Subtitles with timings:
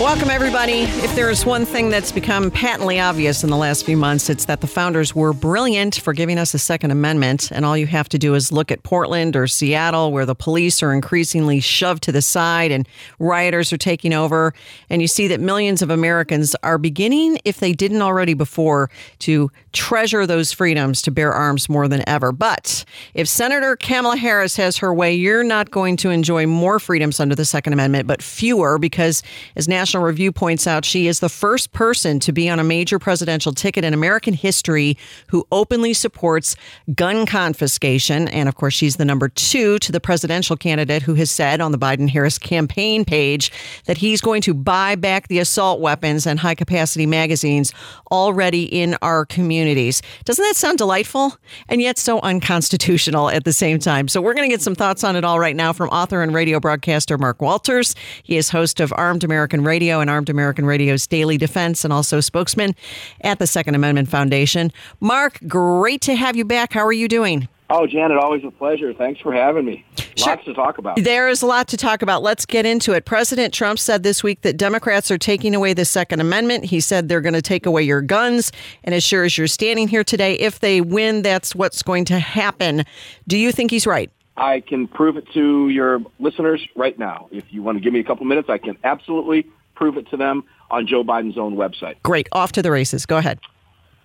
[0.00, 0.82] Welcome, everybody.
[0.82, 4.60] If there's one thing that's become patently obvious in the last few months, it's that
[4.60, 7.50] the founders were brilliant for giving us a Second Amendment.
[7.50, 10.84] And all you have to do is look at Portland or Seattle, where the police
[10.84, 12.88] are increasingly shoved to the side and
[13.18, 14.54] rioters are taking over.
[14.88, 19.50] And you see that millions of Americans are beginning, if they didn't already before, to
[19.78, 22.32] treasure those freedoms to bear arms more than ever.
[22.32, 27.20] But if Senator Kamala Harris has her way, you're not going to enjoy more freedoms
[27.20, 29.22] under the Second Amendment, but fewer, because
[29.54, 32.98] as national Review points out she is the first person to be on a major
[32.98, 36.56] presidential ticket in American history who openly supports
[36.96, 38.26] gun confiscation.
[38.26, 41.70] And of course, she's the number two to the presidential candidate who has said on
[41.70, 43.52] the Biden Harris campaign page
[43.84, 47.72] that he's going to buy back the assault weapons and high capacity magazines
[48.10, 49.24] already in our
[49.68, 50.02] communities.
[50.24, 51.36] Doesn't that sound delightful?
[51.68, 54.08] And yet so unconstitutional at the same time.
[54.08, 56.34] So we're going to get some thoughts on it all right now from author and
[56.34, 57.94] radio broadcaster Mark Walters.
[58.22, 61.92] He is host of Armed American Radio Radio and Armed American Radio's Daily Defense, and
[61.92, 62.74] also spokesman
[63.20, 64.72] at the Second Amendment Foundation.
[64.98, 66.72] Mark, great to have you back.
[66.72, 67.48] How are you doing?
[67.70, 68.94] Oh, Janet, always a pleasure.
[68.94, 69.84] Thanks for having me.
[70.16, 70.32] Sure.
[70.32, 70.96] Lots to talk about.
[70.96, 72.22] There is a lot to talk about.
[72.22, 73.04] Let's get into it.
[73.04, 76.64] President Trump said this week that Democrats are taking away the Second Amendment.
[76.64, 78.52] He said they're going to take away your guns.
[78.84, 82.18] And as sure as you're standing here today, if they win, that's what's going to
[82.18, 82.84] happen.
[83.28, 84.10] Do you think he's right?
[84.38, 87.28] I can prove it to your listeners right now.
[87.30, 90.16] If you want to give me a couple minutes, I can absolutely prove it to
[90.16, 91.96] them on Joe Biden's own website.
[92.02, 92.28] Great.
[92.32, 93.04] Off to the races.
[93.04, 93.40] Go ahead.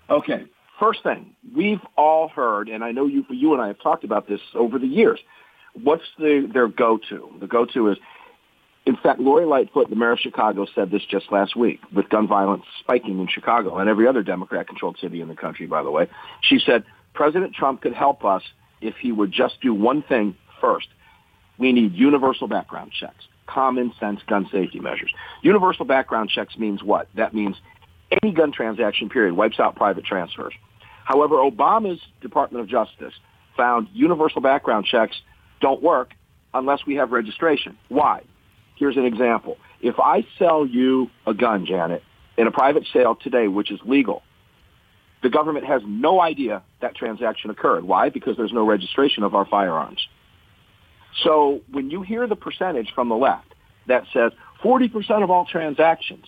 [0.10, 0.46] Okay.
[0.84, 4.28] First thing, we've all heard, and I know you, you and I have talked about
[4.28, 5.18] this over the years.
[5.82, 7.30] What's the, their go-to?
[7.40, 7.98] The go-to is,
[8.86, 12.28] in fact, Lori Lightfoot, the mayor of Chicago, said this just last week with gun
[12.28, 16.10] violence spiking in Chicago and every other Democrat-controlled city in the country, by the way.
[16.42, 16.84] She said,
[17.14, 18.44] President Trump could help us
[18.82, 20.90] if he would just do one thing first.
[21.58, 25.14] We need universal background checks common sense gun safety measures.
[25.44, 27.08] Universal background checks means what?
[27.16, 27.56] That means
[28.22, 30.54] any gun transaction period wipes out private transfers.
[31.04, 33.14] However, Obama's Department of Justice
[33.58, 35.16] found universal background checks
[35.62, 36.14] don't work
[36.54, 37.78] unless we have registration.
[37.90, 38.22] Why?
[38.76, 39.58] Here's an example.
[39.82, 42.04] If I sell you a gun, Janet,
[42.38, 44.24] in a private sale today, which is legal,
[45.22, 47.84] the government has no idea that transaction occurred.
[47.84, 48.10] Why?
[48.10, 50.06] Because there's no registration of our firearms.
[51.24, 53.54] So when you hear the percentage from the left
[53.88, 54.32] that says
[54.64, 56.26] 40% of all transactions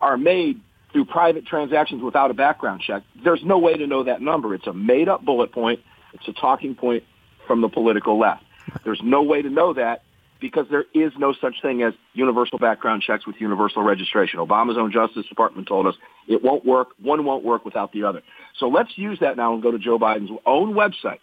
[0.00, 0.60] are made
[0.94, 4.54] through private transactions without a background check, there's no way to know that number.
[4.54, 5.80] It's a made up bullet point.
[6.14, 7.02] It's a talking point
[7.46, 8.44] from the political left.
[8.84, 10.04] There's no way to know that
[10.40, 14.38] because there is no such thing as universal background checks with universal registration.
[14.38, 15.96] Obama's own Justice Department told us
[16.28, 16.88] it won't work.
[17.02, 18.22] One won't work without the other.
[18.58, 21.18] So let's use that now and go to Joe Biden's own website.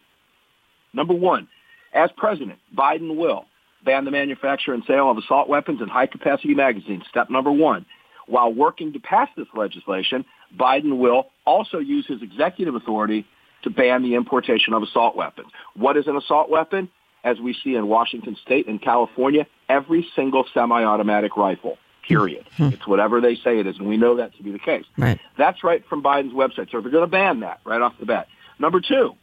[0.93, 1.47] Number one,
[1.93, 3.45] as president, Biden will
[3.85, 7.85] ban the manufacture and sale of assault weapons and high-capacity magazines, step number one.
[8.31, 10.23] While working to pass this legislation,
[10.57, 13.25] Biden will also use his executive authority
[13.63, 15.49] to ban the importation of assault weapons.
[15.75, 16.89] What is an assault weapon?
[17.25, 21.77] As we see in Washington State and California, every single semi-automatic rifle,
[22.07, 22.45] period.
[22.55, 22.69] Hmm.
[22.69, 24.85] It's whatever they say it is, and we know that to be the case.
[24.97, 25.19] Right.
[25.37, 26.71] That's right from Biden's website.
[26.71, 28.27] So they're going to ban that right off the bat.
[28.59, 29.13] Number two,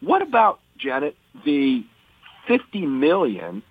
[0.00, 1.84] what about, Janet, the
[2.46, 3.64] 50 million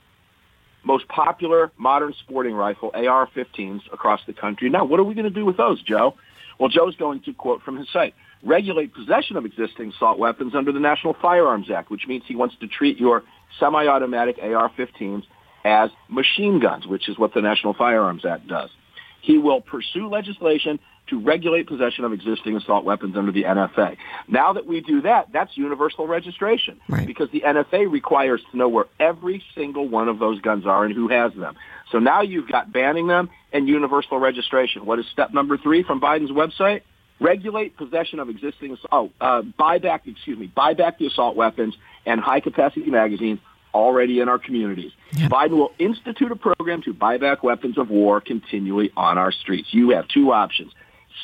[0.83, 4.69] most popular modern sporting rifle AR-15s across the country.
[4.69, 6.15] Now, what are we going to do with those, Joe?
[6.59, 10.71] Well, Joe's going to quote from his site, regulate possession of existing assault weapons under
[10.71, 13.23] the National Firearms Act, which means he wants to treat your
[13.59, 15.23] semi-automatic AR-15s
[15.63, 18.69] as machine guns, which is what the National Firearms Act does.
[19.21, 20.79] He will pursue legislation
[21.11, 23.97] to regulate possession of existing assault weapons under the NFA.
[24.29, 27.05] Now that we do that, that's universal registration right.
[27.05, 30.95] because the NFA requires to know where every single one of those guns are and
[30.95, 31.55] who has them.
[31.91, 34.85] So now you've got banning them and universal registration.
[34.85, 36.81] What is step number three from Biden's website?
[37.19, 41.75] Regulate possession of existing, oh, uh, buy back, excuse me, buy back the assault weapons
[42.05, 43.39] and high capacity magazines
[43.73, 44.91] already in our communities.
[45.17, 45.29] Yep.
[45.29, 49.67] Biden will institute a program to buy back weapons of war continually on our streets.
[49.71, 50.71] You have two options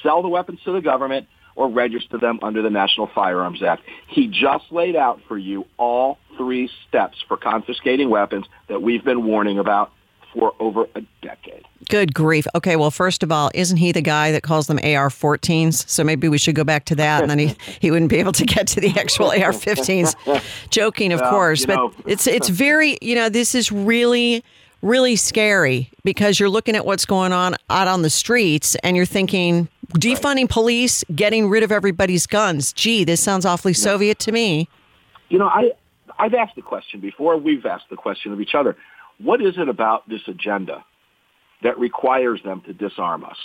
[0.03, 3.81] sell the weapons to the government or register them under the National Firearms Act.
[4.07, 9.25] He just laid out for you all three steps for confiscating weapons that we've been
[9.25, 9.91] warning about
[10.33, 11.63] for over a decade.
[11.89, 12.45] Good grief.
[12.53, 15.87] Okay, well, first of all, isn't he the guy that calls them AR 14s?
[15.89, 18.33] So maybe we should go back to that and then he, he wouldn't be able
[18.33, 20.15] to get to the actual AR 15s.
[20.69, 21.65] Joking, of Well, course.
[21.65, 21.93] But know.
[22.05, 24.43] it's, it's very, you know, this is really,
[24.81, 29.05] really scary because you're looking at what's going on out on the streets and you're
[29.05, 32.73] thinking, defunding police, getting rid of everybody's guns.
[32.73, 34.67] Gee, this sounds awfully Soviet to me.
[35.29, 35.71] You know, I
[36.19, 37.37] I've asked the question before.
[37.37, 38.75] We've asked the question of each other.
[39.19, 40.83] What is it about this agenda
[41.63, 43.37] that requires them to disarm us?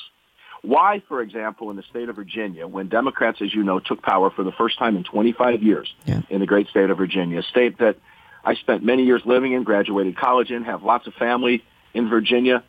[0.62, 4.30] Why, for example, in the state of Virginia, when Democrats, as you know, took power
[4.30, 6.20] for the first time in 25 years Yeah.
[6.30, 7.96] in the great state of Virginia, a state that
[8.44, 12.62] I spent many years living in, graduated college in, have lots of family in Virginia.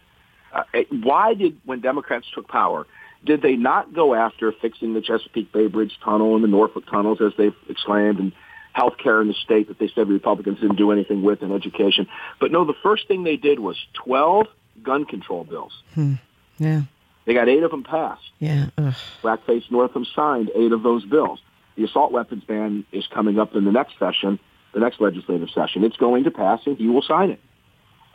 [0.51, 0.63] Uh,
[1.03, 2.87] why did, when Democrats took power,
[3.25, 7.19] did they not go after fixing the Chesapeake Bay Bridge Tunnel and the Norfolk tunnels,
[7.21, 8.31] as they've exclaimed, and
[8.73, 12.07] health care in the state that they said Republicans didn't do anything with, and education?
[12.39, 14.47] But no, the first thing they did was 12
[14.81, 15.71] gun control bills.
[15.93, 16.13] Hmm.
[16.57, 16.81] Yeah,
[17.25, 18.21] They got eight of them passed.
[18.39, 18.67] yeah.
[18.77, 18.93] Ugh.
[19.23, 21.39] Blackface Northam signed eight of those bills.
[21.75, 24.37] The assault weapons ban is coming up in the next session,
[24.73, 25.83] the next legislative session.
[25.83, 27.39] It's going to pass, and he will sign it.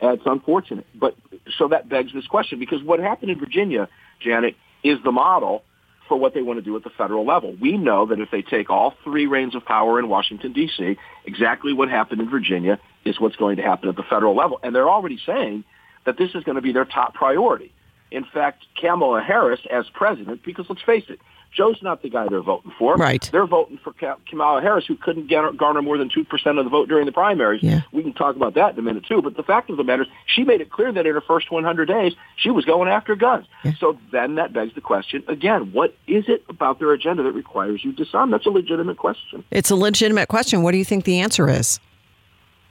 [0.01, 1.15] And it's unfortunate, but
[1.57, 3.89] so that begs this question because what happened in Virginia,
[4.21, 5.63] Janet, is the model
[6.07, 7.55] for what they want to do at the federal level.
[7.61, 11.71] We know that if they take all three reins of power in Washington D.C., exactly
[11.71, 14.89] what happened in Virginia is what's going to happen at the federal level, and they're
[14.89, 15.63] already saying
[16.05, 17.71] that this is going to be their top priority.
[18.11, 21.19] In fact, Kamala Harris as president, because let's face it,
[21.55, 22.95] Joe's not the guy they're voting for.
[22.95, 23.27] Right.
[23.31, 23.93] They're voting for
[24.29, 27.63] Kamala Harris, who couldn't garner, more than 2% of the vote during the primaries.
[27.63, 27.81] Yeah.
[27.91, 29.21] We can talk about that in a minute, too.
[29.21, 31.51] But the fact of the matter is, she made it clear that in her first
[31.51, 33.47] 100 days, she was going after guns.
[33.79, 37.83] So then that begs the question, again, what is it about their agenda that requires
[37.83, 38.31] you to disarm?
[38.31, 39.43] That's a legitimate question.
[39.51, 40.63] It's a legitimate question.
[40.63, 41.79] What do you think the answer is?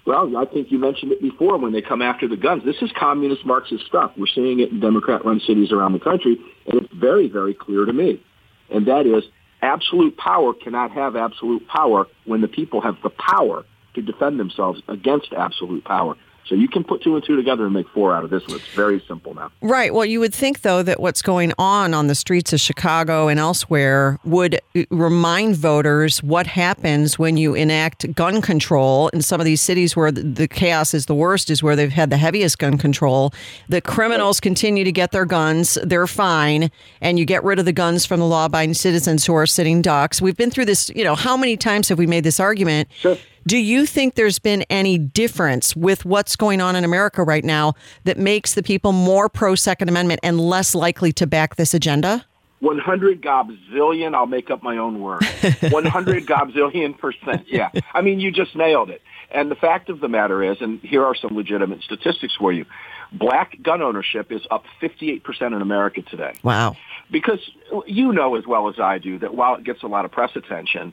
[0.07, 2.65] Well, I think you mentioned it before when they come after the guns.
[2.65, 4.13] This is communist Marxist stuff.
[4.17, 7.93] We're seeing it in Democrat-run cities around the country, and it's very, very clear to
[7.93, 8.23] me.
[8.70, 9.25] And that is
[9.62, 14.81] absolute power cannot have absolute power when the people have the power to defend themselves
[14.88, 16.17] against absolute power.
[16.49, 18.56] So you can put two and two together and make four out of this one.
[18.56, 19.53] It's very simple now.
[19.61, 19.93] Right.
[19.93, 23.39] Well, you would think, though, that what's going on on the streets of Chicago and
[23.39, 29.45] elsewhere would uh, remind voters what happens when you enact gun control in some of
[29.45, 32.59] these cities where the, the chaos is the worst, is where they've had the heaviest
[32.59, 33.33] gun control.
[33.69, 36.71] The criminals continue to get their guns, they're fine,
[37.03, 39.83] and you get rid of the guns from the law abiding citizens who are sitting
[39.83, 40.23] ducks.
[40.23, 42.89] We've been through this, you know, how many times have we made this argument?
[42.99, 43.19] Sure.
[43.46, 47.75] Do you think there's been any difference with what's going on in America right now
[48.05, 52.25] that makes the people more pro Second Amendment and less likely to back this agenda?
[52.61, 55.25] 100 gobzillion, I'll make up my own word.
[55.70, 57.46] 100 gobzillion percent.
[57.46, 57.70] Yeah.
[57.94, 59.00] I mean, you just nailed it.
[59.31, 62.64] And the fact of the matter is, and here are some legitimate statistics for you.
[63.12, 66.32] Black gun ownership is up 58% in America today.
[66.43, 66.76] Wow.
[67.11, 67.38] Because
[67.87, 70.31] you know as well as I do that while it gets a lot of press
[70.35, 70.93] attention,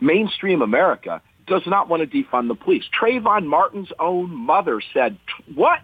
[0.00, 2.84] mainstream America does not want to defund the police.
[2.98, 5.18] Trayvon Martin's own mother said,
[5.54, 5.80] what?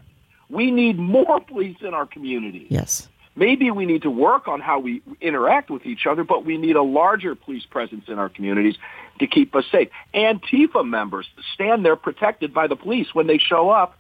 [0.49, 3.09] We need more police in our communities Yes.
[3.37, 6.76] maybe we need to work on how we interact with each other, but we need
[6.76, 8.76] a larger police presence in our communities
[9.20, 9.88] to keep us safe.
[10.14, 13.97] Antifa members stand there protected by the police when they show up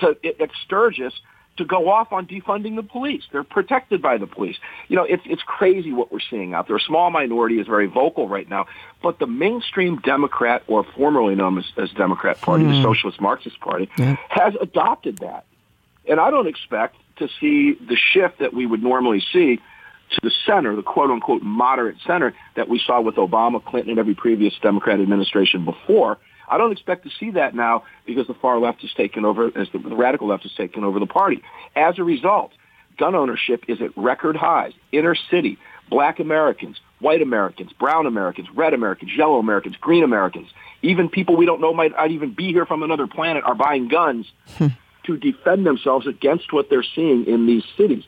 [0.00, 1.12] to at Sturgis
[1.58, 3.22] to go off on defunding the police.
[3.30, 4.56] They're protected by the police.
[4.88, 6.76] You know, it's it's crazy what we're seeing out there.
[6.76, 8.66] A small minority is very vocal right now,
[9.02, 12.82] but the mainstream Democrat, or formerly known as, as Democrat Party, the hmm.
[12.82, 13.90] Socialist Marxist Party,
[14.28, 15.44] has adopted that.
[16.08, 20.32] And I don't expect to see the shift that we would normally see to the
[20.46, 24.54] center, the quote unquote moderate center that we saw with Obama, Clinton, and every previous
[24.62, 26.18] Democrat administration before.
[26.52, 29.68] I don't expect to see that now because the far left has taken over, as
[29.72, 31.42] the, the radical left has taken over the party.
[31.74, 32.52] As a result,
[32.98, 34.72] gun ownership is at record highs.
[34.92, 35.56] Inner city,
[35.88, 40.48] black Americans, white Americans, brown Americans, red Americans, yellow Americans, green Americans,
[40.82, 43.88] even people we don't know might not even be here from another planet are buying
[43.88, 44.68] guns hmm.
[45.04, 48.04] to defend themselves against what they're seeing in these cities.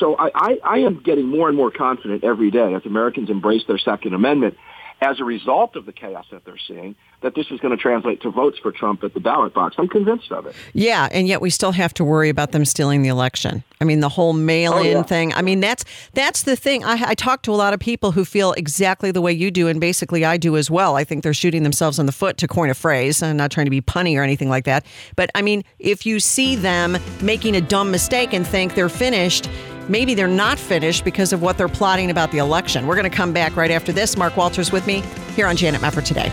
[0.00, 3.62] So I, I, I am getting more and more confident every day as Americans embrace
[3.68, 4.56] their Second Amendment
[5.04, 8.20] as a result of the chaos that they're seeing, that this is going to translate
[8.22, 9.76] to votes for Trump at the ballot box.
[9.78, 10.54] I'm convinced of it.
[10.72, 13.62] Yeah, and yet we still have to worry about them stealing the election.
[13.80, 15.02] I mean, the whole mail-in Oh, yeah.
[15.02, 15.32] thing.
[15.34, 15.84] I mean, that's
[16.14, 16.84] that's the thing.
[16.84, 19.68] I, I talk to a lot of people who feel exactly the way you do,
[19.68, 20.96] and basically I do as well.
[20.96, 23.22] I think they're shooting themselves in the foot, to coin a phrase.
[23.22, 24.84] I'm not trying to be punny or anything like that.
[25.16, 29.48] But I mean, if you see them making a dumb mistake and think they're finished.
[29.88, 32.86] Maybe they're not finished because of what they're plotting about the election.
[32.86, 34.16] We're going to come back right after this.
[34.16, 35.02] Mark Walters with me
[35.34, 36.32] here on Janet Mefford today.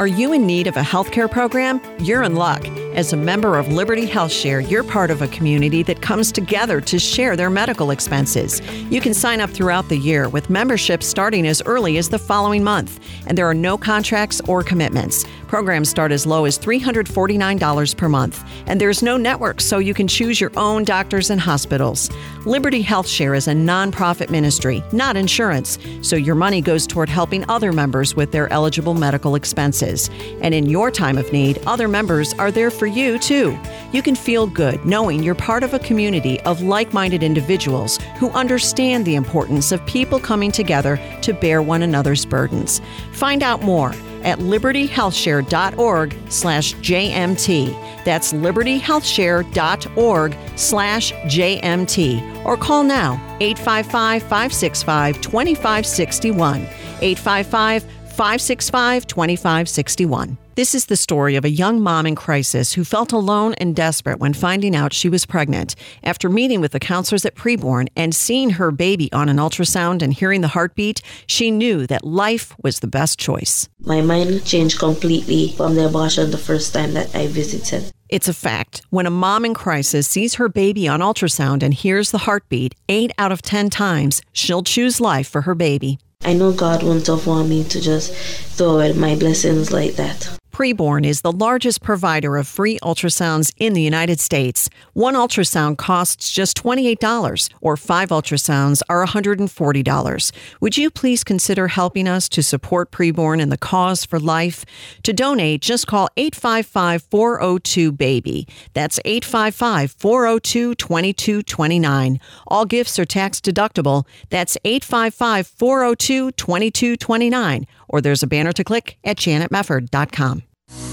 [0.00, 1.78] Are you in need of a healthcare program?
[1.98, 2.66] You're in luck.
[2.94, 6.80] As a member of Liberty Health Share, you're part of a community that comes together
[6.80, 8.60] to share their medical expenses.
[8.90, 12.64] You can sign up throughout the year with membership starting as early as the following
[12.64, 15.24] month, and there are no contracts or commitments.
[15.46, 20.06] Programs start as low as $349 per month, and there's no network, so you can
[20.06, 22.10] choose your own doctors and hospitals.
[22.44, 27.48] Liberty Health Share is a nonprofit ministry, not insurance, so your money goes toward helping
[27.48, 30.08] other members with their eligible medical expenses.
[30.40, 33.56] And in your time of need, other members are there for you too.
[33.92, 38.30] You can feel good knowing you're part of a community of like minded individuals who
[38.30, 42.80] understand the importance of people coming together to bear one another's burdens.
[43.12, 43.90] Find out more
[44.22, 48.04] at libertyhealthshare.org slash JMT.
[48.04, 52.44] That's libertyhealthshare.org slash JMT.
[52.46, 56.60] Or call now 855 565 2561.
[57.02, 60.38] 855 565 2561.
[60.56, 64.18] This is the story of a young mom in crisis who felt alone and desperate
[64.18, 65.76] when finding out she was pregnant.
[66.02, 70.12] After meeting with the counselors at preborn and seeing her baby on an ultrasound and
[70.12, 73.68] hearing the heartbeat, she knew that life was the best choice.
[73.78, 77.92] My mind changed completely from the abortion the first time that I visited.
[78.08, 78.82] It's a fact.
[78.90, 83.12] When a mom in crisis sees her baby on ultrasound and hears the heartbeat, eight
[83.18, 86.00] out of 10 times, she'll choose life for her baby.
[86.22, 88.12] I know God wouldn't have wanted me to just
[88.56, 90.39] throw away my blessings like that.
[90.60, 94.68] Preborn is the largest provider of free ultrasounds in the United States.
[94.92, 100.32] One ultrasound costs just $28, or five ultrasounds are $140.
[100.60, 104.66] Would you please consider helping us to support Preborn and the cause for life?
[105.04, 108.46] To donate, just call 855 402 BABY.
[108.74, 112.20] That's 855 402 2229.
[112.48, 114.06] All gifts are tax deductible.
[114.28, 117.66] That's 855 402 2229.
[117.88, 120.42] Or there's a banner to click at janetmefford.com.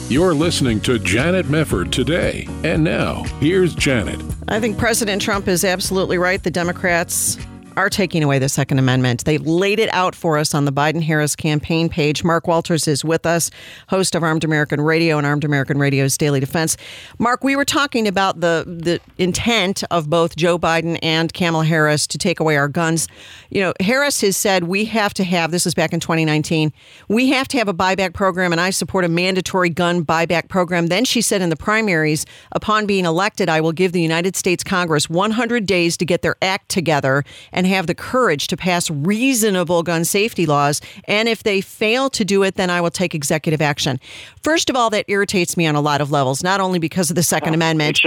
[0.09, 2.47] You're listening to Janet Mefford today.
[2.63, 4.21] And now, here's Janet.
[4.47, 6.41] I think President Trump is absolutely right.
[6.41, 7.37] The Democrats
[7.77, 9.23] are taking away the Second Amendment.
[9.23, 12.23] They laid it out for us on the Biden Harris campaign page.
[12.23, 13.51] Mark Walters is with us,
[13.87, 16.75] host of Armed American Radio and Armed American Radio's Daily Defense.
[17.19, 22.07] Mark, we were talking about the the intent of both Joe Biden and Kamala Harris
[22.07, 23.07] to take away our guns.
[23.51, 26.73] You know, Harris has said we have to have this is back in 2019.
[27.07, 30.87] We have to have a buyback program, and I support a mandatory gun buyback program.
[30.87, 34.63] Then she said in the primaries, upon being elected, I will give the United States
[34.63, 39.83] Congress 100 days to get their act together and have the courage to pass reasonable
[39.83, 40.81] gun safety laws.
[41.05, 43.99] And if they fail to do it, then I will take executive action.
[44.41, 47.15] First of all, that irritates me on a lot of levels, not only because of
[47.15, 47.97] the Second Amendment.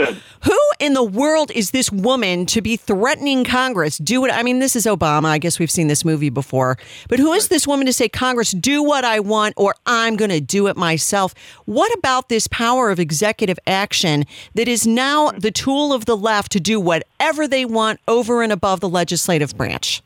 [0.45, 3.99] Who in the world is this woman to be threatening Congress?
[3.99, 4.31] Do it.
[4.31, 5.27] I mean, this is Obama.
[5.27, 6.79] I guess we've seen this movie before.
[7.09, 10.31] But who is this woman to say, Congress, do what I want or I'm going
[10.31, 11.35] to do it myself?
[11.67, 14.25] What about this power of executive action
[14.55, 18.53] that is now the tool of the left to do whatever they want over and
[18.53, 20.03] above the legislative branch?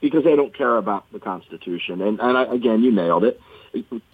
[0.00, 2.00] Because they don't care about the Constitution.
[2.00, 3.40] And, and I, again, you nailed it.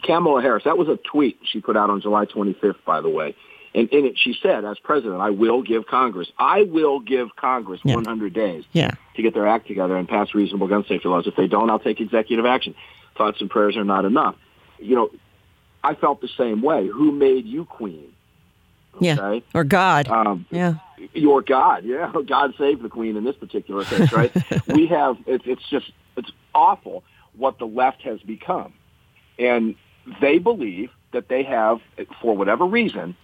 [0.02, 3.34] Kamala Harris, that was a tweet she put out on July 25th, by the way.
[3.74, 7.80] And in it, she said, as president, I will give Congress, I will give Congress
[7.84, 7.94] Yeah.
[7.96, 8.90] 100 days Yeah.
[9.16, 11.26] to get their act together and pass reasonable gun safety laws.
[11.26, 12.74] If they don't, I'll take executive action.
[13.16, 14.34] Thoughts and prayers are not enough.
[14.78, 15.10] You know,
[15.84, 16.86] I felt the same way.
[16.86, 18.12] Who made you queen?
[19.00, 19.18] Yeah.
[19.20, 19.44] Okay.
[19.54, 20.08] Or God.
[20.08, 20.74] Um, yeah.
[21.14, 24.32] your God, yeah, God save the Queen in this particular case, right?
[24.68, 27.04] we have it's, it's just it's awful
[27.36, 28.72] what the left has become,
[29.38, 29.74] and
[30.20, 31.78] they believe that they have,
[32.22, 33.16] for whatever reason,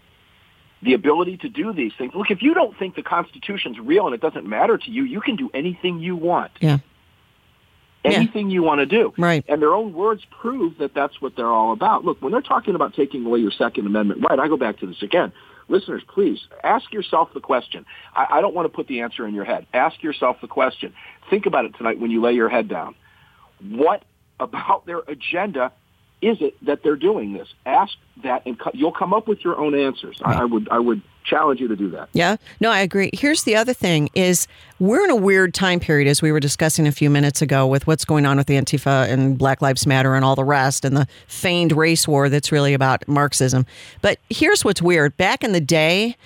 [0.83, 2.12] the ability to do these things.
[2.14, 5.21] Look, if you don't think the Constitution's real and it doesn't matter to you, you
[5.21, 6.79] can do anything you want, Yeah.
[8.05, 8.11] Yeah.
[8.12, 9.45] anything you want to do, Right.
[9.49, 12.05] and their own words prove that that's what they're all about.
[12.05, 14.87] Look, when they're talking about taking away your Second Amendment right, I go back to
[14.87, 15.33] this again.
[15.69, 17.85] Listeners, please ask yourself the question.
[18.14, 19.66] I, I don't want to put the answer in your head.
[19.73, 20.92] Ask yourself the question.
[21.31, 22.95] Think about it tonight when you lay your head down.
[23.61, 24.04] What
[24.40, 25.73] about their agenda
[26.21, 27.49] is it that they're doing this?
[27.66, 30.21] Ask that, and co- you'll come up with your own answers.
[30.25, 32.09] I, I would, I would challenge you to do that.
[32.12, 33.11] Yeah, no, I agree.
[33.12, 34.47] Here's the other thing: is
[34.79, 37.87] we're in a weird time period, as we were discussing a few minutes ago, with
[37.87, 41.07] what's going on with Antifa and Black Lives Matter and all the rest, and the
[41.26, 43.67] feigned race war that's really about Marxism.
[44.00, 46.17] But here's what's weird: back in the day,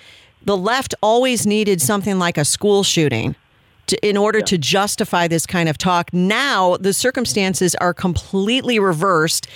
[0.43, 3.35] the left always needed something like a school shooting.
[3.87, 9.47] To, in order to justify this kind of talk, now the circumstances are completely reversed.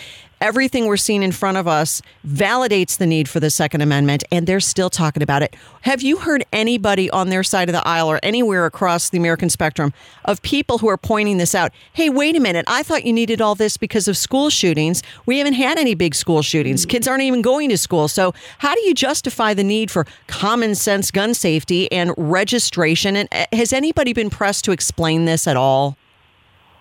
[0.41, 4.47] Everything we're seeing in front of us validates the need for the Second Amendment, and
[4.47, 5.55] they're still talking about it.
[5.81, 9.49] Have you heard anybody on their side of the aisle or anywhere across the American
[9.49, 9.93] spectrum
[10.25, 11.71] of people who are pointing this out?
[11.93, 12.65] Hey, wait a minute.
[12.67, 15.03] I thought you needed all this because of school shootings.
[15.25, 16.85] We haven't had any big school shootings.
[16.85, 18.07] Kids aren't even going to school.
[18.07, 23.15] So, how do you justify the need for common sense gun safety and registration?
[23.15, 25.97] And uh, has anybody been pressed to explain this at all?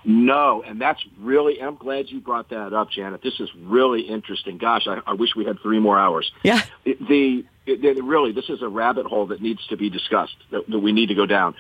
[0.05, 3.21] No, and that's really, I'm glad you brought that up, Janet.
[3.23, 4.57] This is really interesting.
[4.57, 6.31] Gosh, I, I wish we had three more hours.
[6.43, 6.63] Yeah.
[6.85, 10.79] The, it, really, this is a rabbit hole that needs to be discussed, that, that
[10.79, 11.55] we need to go down.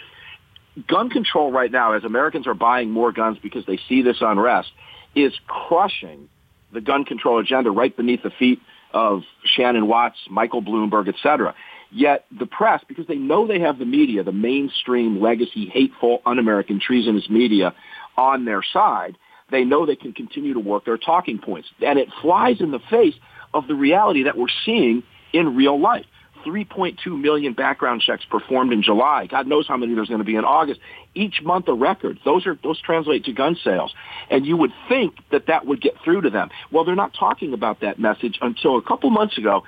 [0.88, 4.70] Gun control right now, as Americans are buying more guns because they see this unrest,
[5.14, 6.28] is crushing
[6.72, 8.60] the gun control agenda right beneath the feet
[8.92, 11.54] of Shannon Watts, Michael Bloomberg, et cetera.
[11.92, 16.80] Yet the press, because they know they have the media, the mainstream, legacy, hateful, un-American,
[16.80, 17.74] treasonous media
[18.16, 19.16] on their side,
[19.50, 21.68] they know they can continue to work their talking points.
[21.84, 23.14] And it flies in the face
[23.52, 25.02] of the reality that we're seeing
[25.32, 26.06] in real life.
[26.44, 29.26] 3.2 million background checks performed in July.
[29.26, 30.80] God knows how many there's going to be in August.
[31.14, 32.18] Each month a record.
[32.24, 33.92] Those are those translate to gun sales.
[34.30, 36.50] And you would think that that would get through to them.
[36.70, 39.64] Well, they're not talking about that message until a couple months ago.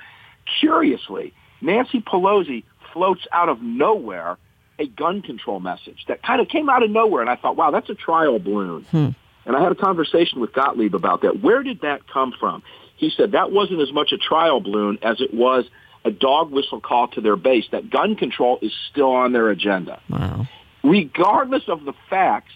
[0.59, 4.37] Curiously, Nancy Pelosi floats out of nowhere
[4.79, 7.21] a gun control message that kind of came out of nowhere.
[7.21, 8.83] And I thought, wow, that's a trial balloon.
[8.83, 9.09] Hmm.
[9.45, 11.41] And I had a conversation with Gottlieb about that.
[11.41, 12.63] Where did that come from?
[12.95, 15.65] He said that wasn't as much a trial balloon as it was
[16.05, 20.01] a dog whistle call to their base that gun control is still on their agenda.
[20.09, 20.47] Wow.
[20.83, 22.51] Regardless of the facts,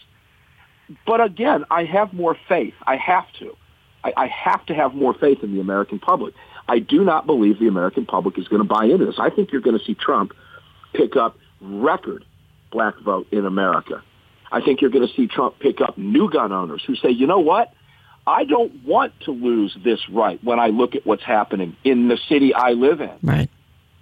[1.05, 2.73] but again, I have more faith.
[2.85, 3.55] I have to.
[4.03, 6.33] I, I have to have more faith in the American public.
[6.67, 9.15] I do not believe the American public is going to buy into this.
[9.17, 10.33] I think you're going to see Trump
[10.93, 12.25] pick up record
[12.71, 14.03] black vote in America.
[14.51, 17.27] I think you're going to see Trump pick up new gun owners who say, you
[17.27, 17.73] know what?
[18.25, 22.17] I don't want to lose this right when I look at what's happening in the
[22.27, 23.17] city I live in.
[23.23, 23.49] Right,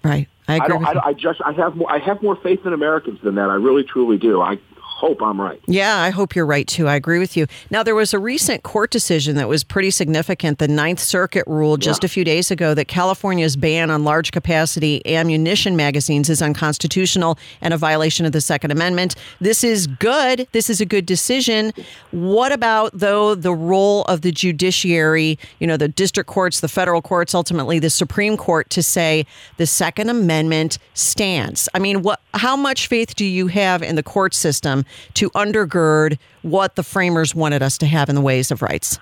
[0.04, 0.28] right.
[0.48, 0.78] I agree.
[0.86, 3.50] I, I, I just I have more I have more faith in Americans than that.
[3.50, 4.42] I really truly do.
[4.42, 4.58] I
[4.96, 5.62] hope I'm right.
[5.68, 6.88] Yeah, I hope you're right too.
[6.88, 7.48] I agree with you.
[7.70, 10.58] Now, there was a recent court decision that was pretty significant.
[10.58, 12.06] The Ninth Circuit ruled just yeah.
[12.06, 17.74] a few days ago that California's ban on large capacity ammunition magazines is unconstitutional and
[17.74, 19.16] a violation of the Second Amendment.
[19.42, 20.48] This is good.
[20.54, 21.74] This is a good decision.
[22.12, 27.02] What about, though, the role of the judiciary, you know, the district courts, the federal
[27.02, 29.26] courts, ultimately the Supreme Court to say
[29.58, 31.68] the Second Amendment stands?
[31.74, 34.85] I mean, what, how much faith do you have in the court system
[35.16, 39.00] to undergird what the framers wanted us to have in the ways of rights?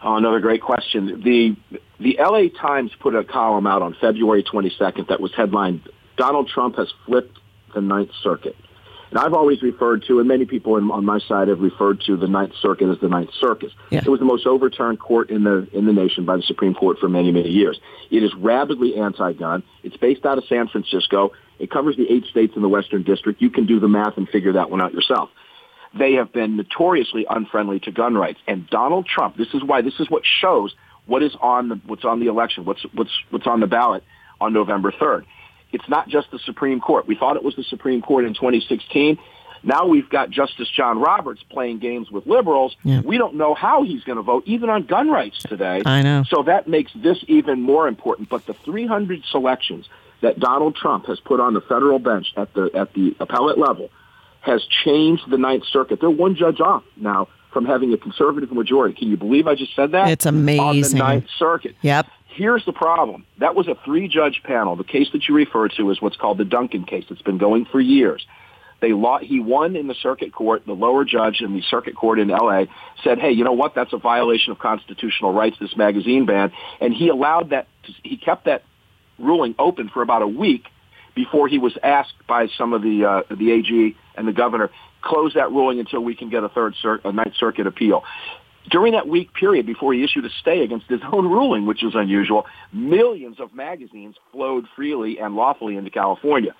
[0.00, 1.22] Oh, another great question.
[1.22, 1.56] The
[2.00, 6.76] the LA Times put a column out on February 22nd that was headlined Donald Trump
[6.76, 7.38] has flipped
[7.74, 8.56] the Ninth Circuit.
[9.10, 12.16] And I've always referred to, and many people in, on my side have referred to
[12.16, 13.72] the Ninth Circuit as the Ninth Circus.
[13.90, 14.00] Yeah.
[14.04, 16.98] It was the most overturned court in the in the nation by the Supreme Court
[16.98, 17.80] for many many years.
[18.10, 19.62] It is rabidly anti-gun.
[19.82, 21.32] It's based out of San Francisco.
[21.58, 23.40] It covers the eight states in the Western District.
[23.42, 25.30] You can do the math and figure that one out yourself.
[25.98, 28.38] They have been notoriously unfriendly to gun rights.
[28.46, 30.74] And Donald Trump, this is why, this is what shows
[31.06, 34.04] what is on the, what's on the election, what's, what's, what's on the ballot
[34.40, 35.24] on November 3rd.
[35.72, 37.06] It's not just the Supreme Court.
[37.06, 39.18] We thought it was the Supreme Court in 2016.
[39.62, 42.76] Now we've got Justice John Roberts playing games with liberals.
[42.84, 43.00] Yeah.
[43.00, 45.82] We don't know how he's going to vote, even on gun rights today.
[45.84, 46.24] I know.
[46.28, 48.28] So that makes this even more important.
[48.28, 49.88] But the 300 selections
[50.22, 53.90] that Donald Trump has put on the federal bench at the at the appellate level
[54.40, 56.00] has changed the Ninth Circuit.
[56.00, 58.94] They're one judge off now from having a conservative majority.
[58.94, 60.08] Can you believe I just said that?
[60.08, 61.00] It's amazing.
[61.00, 61.76] On the Ninth Circuit.
[61.82, 62.06] Yep.
[62.28, 63.26] Here's the problem.
[63.38, 64.76] That was a three-judge panel.
[64.76, 67.04] The case that you refer to is what's called the Duncan case.
[67.10, 68.26] It's been going for years.
[68.80, 70.64] They law, he won in the circuit court.
[70.64, 72.68] The lower judge in the circuit court in L.A.
[73.02, 73.74] said, "Hey, you know what?
[73.74, 75.56] That's a violation of constitutional rights.
[75.58, 77.66] This magazine ban." And he allowed that.
[77.84, 78.62] To, he kept that
[79.18, 80.64] ruling open for about a week
[81.14, 84.70] before he was asked by some of the uh, the AG and the governor
[85.02, 88.04] close that ruling until we can get a third cir- a Ninth Circuit appeal.
[88.70, 91.94] During that week period before he issued a stay against his own ruling, which is
[91.94, 96.54] unusual, millions of magazines flowed freely and lawfully into California.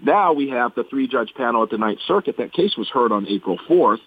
[0.00, 2.36] Now we have the three-judge panel at the Ninth Circuit.
[2.38, 3.98] That case was heard on April 4th.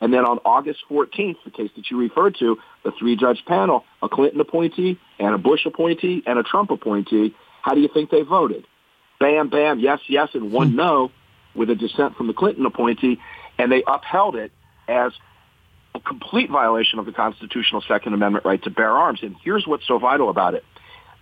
[0.00, 4.08] And then on August 14th, the case that you referred to, the three-judge panel, a
[4.08, 7.34] Clinton appointee and a Bush appointee and a Trump appointee,
[7.68, 8.66] how do you think they voted?
[9.20, 10.76] Bam, bam, yes, yes, and one hmm.
[10.76, 11.10] no
[11.54, 13.20] with a dissent from the Clinton appointee,
[13.58, 14.52] and they upheld it
[14.86, 15.12] as
[15.94, 19.20] a complete violation of the constitutional Second Amendment right to bear arms.
[19.22, 20.64] And here's what's so vital about it.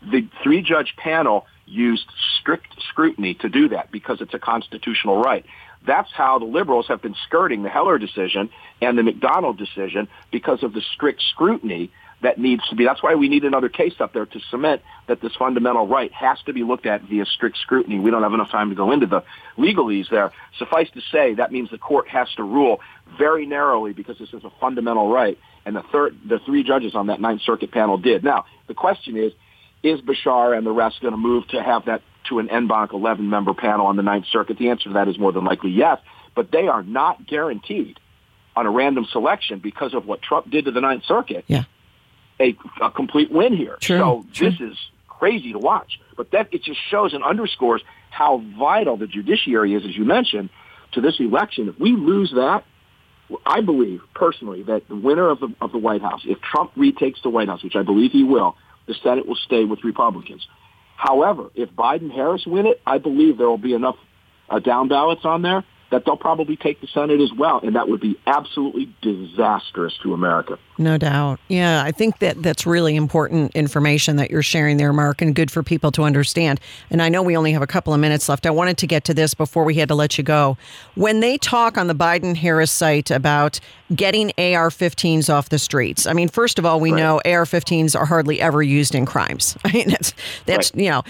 [0.08, 2.06] The three-judge panel used
[2.38, 5.44] strict scrutiny to do that because it's a constitutional right.
[5.84, 10.62] That's how the liberals have been skirting the Heller decision and the McDonald decision because
[10.62, 11.90] of the strict scrutiny
[12.26, 12.84] that needs to be.
[12.84, 16.38] That's why we need another case up there to cement that this fundamental right has
[16.46, 18.00] to be looked at via strict scrutiny.
[18.00, 19.22] We don't have enough time to go into the
[19.56, 20.32] legalese there.
[20.58, 22.80] Suffice to say, that means the court has to rule
[23.16, 25.38] very narrowly because this is a fundamental right.
[25.64, 28.24] And the third, the three judges on that Ninth Circuit panel did.
[28.24, 29.32] Now, the question is,
[29.84, 32.92] is Becerra and the rest going to move to have that to an en banc
[32.92, 34.58] 11 member panel on the Ninth Circuit?
[34.58, 36.00] The answer to that is more than likely yes,
[36.34, 38.00] but they are not guaranteed
[38.56, 41.44] on a random selection because of what Trump did to the Ninth Circuit.
[41.46, 41.64] Yeah.
[42.40, 43.76] A, a complete win here.
[43.98, 44.76] So this is
[45.08, 45.98] crazy to watch.
[46.16, 50.50] But that it just shows and underscores how vital the judiciary is, as you mentioned,
[50.92, 51.68] to this election.
[51.68, 52.64] If we lose that,
[53.44, 57.20] I believe personally that the winner of the of the White House, if Trump retakes
[57.22, 60.46] the White House, which I believe he will, the Senate will stay with Republicans.
[60.96, 63.96] However, if Biden Harris win it, I believe there will be enough
[64.48, 67.88] uh, down ballots on there that they'll probably take the Senate as well, and that
[67.88, 70.58] would be absolutely disastrous to America.
[70.78, 71.38] No doubt.
[71.48, 75.50] Yeah, I think that that's really important information that you're sharing there, Mark, and good
[75.50, 76.60] for people to understand.
[76.90, 78.46] And I know we only have a couple of minutes left.
[78.46, 80.58] I wanted to get to this before we had to let you go.
[80.96, 83.60] When they talk on the Biden Harris site about
[83.94, 86.98] getting AR 15s off the streets, I mean, first of all, we Right.
[86.98, 89.56] know AR 15s are hardly ever used in crimes.
[89.64, 90.12] I mean, that's,
[90.46, 90.82] that's Right.
[90.84, 91.02] you know,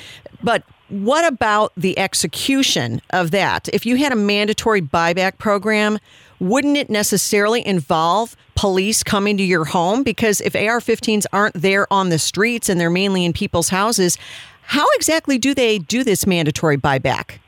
[0.42, 3.68] but what about the execution of that?
[3.72, 5.99] If you had a mandatory buyback program,
[6.38, 10.03] wouldn't it necessarily involve police coming to your home?
[10.03, 14.16] Because if AR 15s aren't there on the streets and they're mainly in people's houses,
[14.62, 17.38] how exactly do they do this mandatory buyback?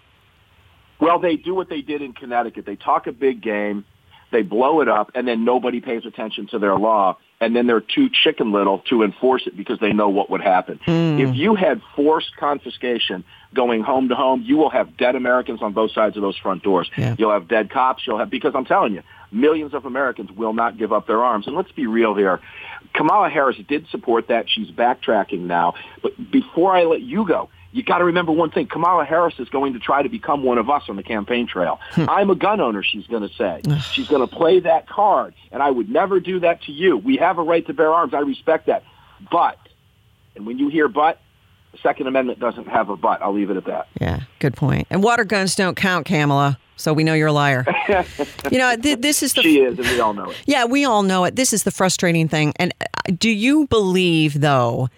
[1.00, 2.66] Well, they do what they did in Connecticut.
[2.66, 3.84] They talk a big game,
[4.32, 7.80] they blow it up, and then nobody pays attention to their law, and then they're
[7.80, 10.80] too chicken little to enforce it because they know what would happen.
[10.84, 11.20] Hmm.
[11.20, 13.24] If you had forced confiscation
[13.54, 16.62] going home to home, you will have dead Americans on both sides of those front
[16.62, 16.90] doors.
[16.96, 17.14] Yeah.
[17.16, 18.06] You'll have dead cops.
[18.06, 21.46] You'll have because I'm telling you, millions of Americans will not give up their arms.
[21.46, 22.40] And let's be real here.
[22.92, 24.46] Kamala Harris did support that.
[24.48, 25.74] She's backtracking now.
[26.02, 28.66] But before I let you go, you got to remember one thing.
[28.66, 31.80] Kamala Harris is going to try to become one of us on the campaign trail.
[31.96, 33.62] I'm a gun owner, she's going to say.
[33.92, 36.96] she's going to play that card, and I would never do that to you.
[36.96, 38.14] We have a right to bear arms.
[38.14, 38.84] I respect that.
[39.30, 39.58] But,
[40.34, 41.20] and when you hear but,
[41.72, 43.20] the Second Amendment doesn't have a but.
[43.20, 43.88] I'll leave it at that.
[44.00, 44.86] Yeah, good point.
[44.90, 46.58] And water guns don't count, Kamala.
[46.76, 47.66] So we know you're a liar.
[48.50, 50.36] you know, th- this is the She is, and we all know it.
[50.46, 51.34] Yeah, we all know it.
[51.34, 52.52] This is the frustrating thing.
[52.56, 54.88] And uh, do you believe, though,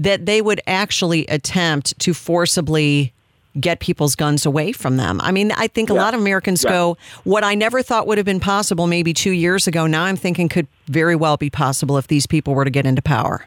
[0.00, 3.12] that they would actually attempt to forcibly
[3.60, 5.20] get people's guns away from them?
[5.22, 6.00] I mean, I think a Yeah.
[6.02, 6.70] lot of Americans Yeah.
[6.70, 10.16] go, what I never thought would have been possible maybe two years ago, now I'm
[10.16, 13.46] thinking could very well be possible if these people were to get into power.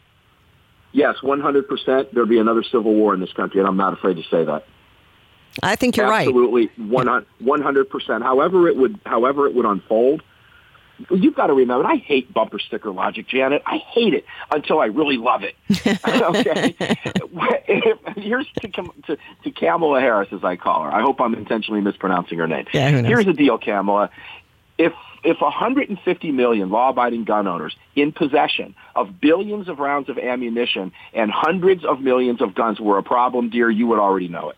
[0.92, 2.14] Yes, 100%.
[2.14, 4.64] There'd be another civil war in this country, and I'm not afraid to say that.
[5.64, 6.28] I think you're right.
[6.28, 8.24] Absolutely, 100%.
[8.24, 10.22] However it would, however it would unfold,
[11.10, 11.86] you've got to remember.
[11.86, 13.62] I hate bumper sticker logic, Janet.
[13.66, 15.56] I hate it until I really love it.
[16.08, 16.76] okay.
[18.16, 20.92] Here's to, to to Kamala Harris, as I call her.
[20.92, 22.66] I hope I'm intentionally mispronouncing her name.
[22.74, 23.10] Yeah, who knows?
[23.10, 24.10] Here's the deal, Kamala.
[24.78, 30.92] If if 150 million law-abiding gun owners in possession of billions of rounds of ammunition
[31.14, 34.58] and hundreds of millions of guns were a problem, dear, you would already know it.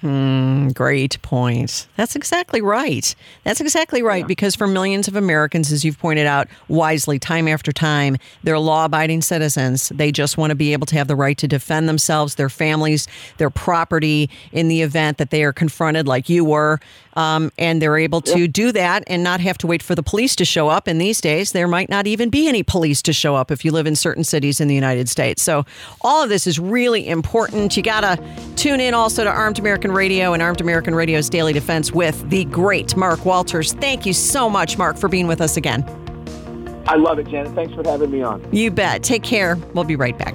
[0.00, 1.86] Hmm, great point.
[1.96, 3.14] That's exactly right.
[3.44, 4.26] That's exactly right.
[4.26, 8.86] Because for millions of Americans, as you've pointed out wisely, time after time, they're law
[8.86, 9.90] abiding citizens.
[9.90, 13.08] They just want to be able to have the right to defend themselves, their families,
[13.36, 16.80] their property in the event that they are confronted, like you were.
[17.20, 20.34] Um, and they're able to do that and not have to wait for the police
[20.36, 20.86] to show up.
[20.86, 23.72] And these days, there might not even be any police to show up if you
[23.72, 25.42] live in certain cities in the United States.
[25.42, 25.66] So,
[26.00, 27.76] all of this is really important.
[27.76, 28.18] You got to
[28.56, 32.46] tune in also to Armed American Radio and Armed American Radio's Daily Defense with the
[32.46, 33.74] great Mark Walters.
[33.74, 35.84] Thank you so much, Mark, for being with us again.
[36.86, 37.52] I love it, Janet.
[37.52, 38.42] Thanks for having me on.
[38.50, 39.02] You bet.
[39.02, 39.56] Take care.
[39.74, 40.34] We'll be right back.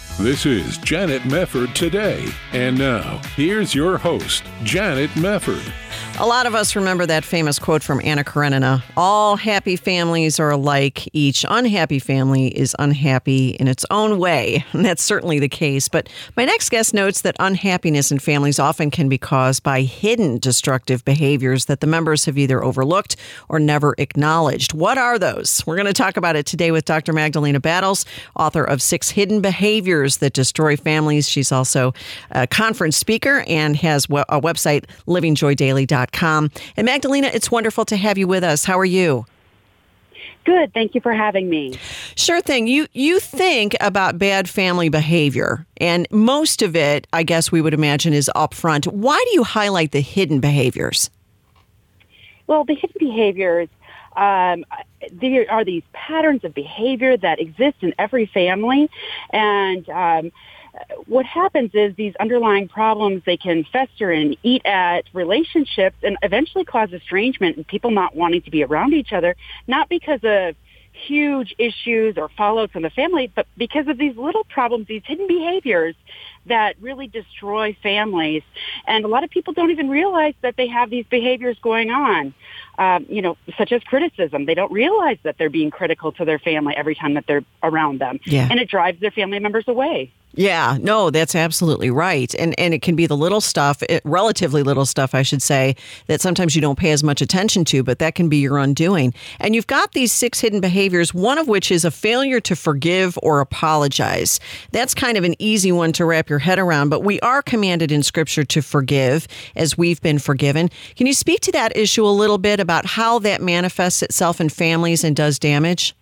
[0.19, 2.27] This is Janet Mefford today.
[2.51, 5.71] And now, here's your host, Janet Mefford.
[6.19, 10.51] A lot of us remember that famous quote from Anna Karenina All happy families are
[10.51, 11.09] alike.
[11.13, 14.63] Each unhappy family is unhappy in its own way.
[14.73, 15.89] And that's certainly the case.
[15.89, 20.39] But my next guest notes that unhappiness in families often can be caused by hidden
[20.39, 23.15] destructive behaviors that the members have either overlooked
[23.47, 24.73] or never acknowledged.
[24.73, 25.63] What are those?
[25.67, 27.13] We're going to talk about it today with Dr.
[27.13, 31.29] Magdalena Battles, author of Six Hidden Behaviors That Destroy Families.
[31.29, 31.93] She's also
[32.31, 36.51] a conference speaker and has a website, livingjoydaily.com.
[36.77, 38.65] And Magdalena, it's wonderful to have you with us.
[38.65, 39.25] How are you?
[40.43, 40.73] Good.
[40.73, 41.75] Thank you for having me.
[42.15, 42.65] Sure thing.
[42.65, 47.75] You you think about bad family behavior, and most of it, I guess we would
[47.75, 48.87] imagine, is upfront.
[48.87, 51.11] Why do you highlight the hidden behaviors?
[52.47, 53.69] Well, the hidden behaviors
[54.15, 54.65] um,
[55.11, 58.89] there are these patterns of behavior that exist in every family,
[59.31, 60.31] and um,
[61.07, 66.63] what happens is these underlying problems they can fester and eat at relationships and eventually
[66.63, 69.35] cause estrangement and people not wanting to be around each other
[69.67, 70.55] not because of
[70.93, 75.27] huge issues or fallouts in the family but because of these little problems these hidden
[75.27, 75.95] behaviors
[76.45, 78.43] that really destroy families
[78.87, 82.33] and a lot of people don't even realize that they have these behaviors going on
[82.81, 84.45] um, you know, such as criticism.
[84.45, 87.99] They don't realize that they're being critical to their family every time that they're around
[87.99, 88.19] them.
[88.25, 88.47] Yeah.
[88.49, 90.11] And it drives their family members away.
[90.33, 92.33] Yeah, no, that's absolutely right.
[92.35, 95.75] And and it can be the little stuff, it, relatively little stuff, I should say,
[96.07, 99.13] that sometimes you don't pay as much attention to, but that can be your undoing.
[99.41, 103.19] And you've got these six hidden behaviors, one of which is a failure to forgive
[103.21, 104.39] or apologize.
[104.71, 107.91] That's kind of an easy one to wrap your head around, but we are commanded
[107.91, 110.69] in scripture to forgive as we've been forgiven.
[110.95, 114.49] Can you speak to that issue a little bit about how that manifests itself in
[114.49, 115.95] families and does damage?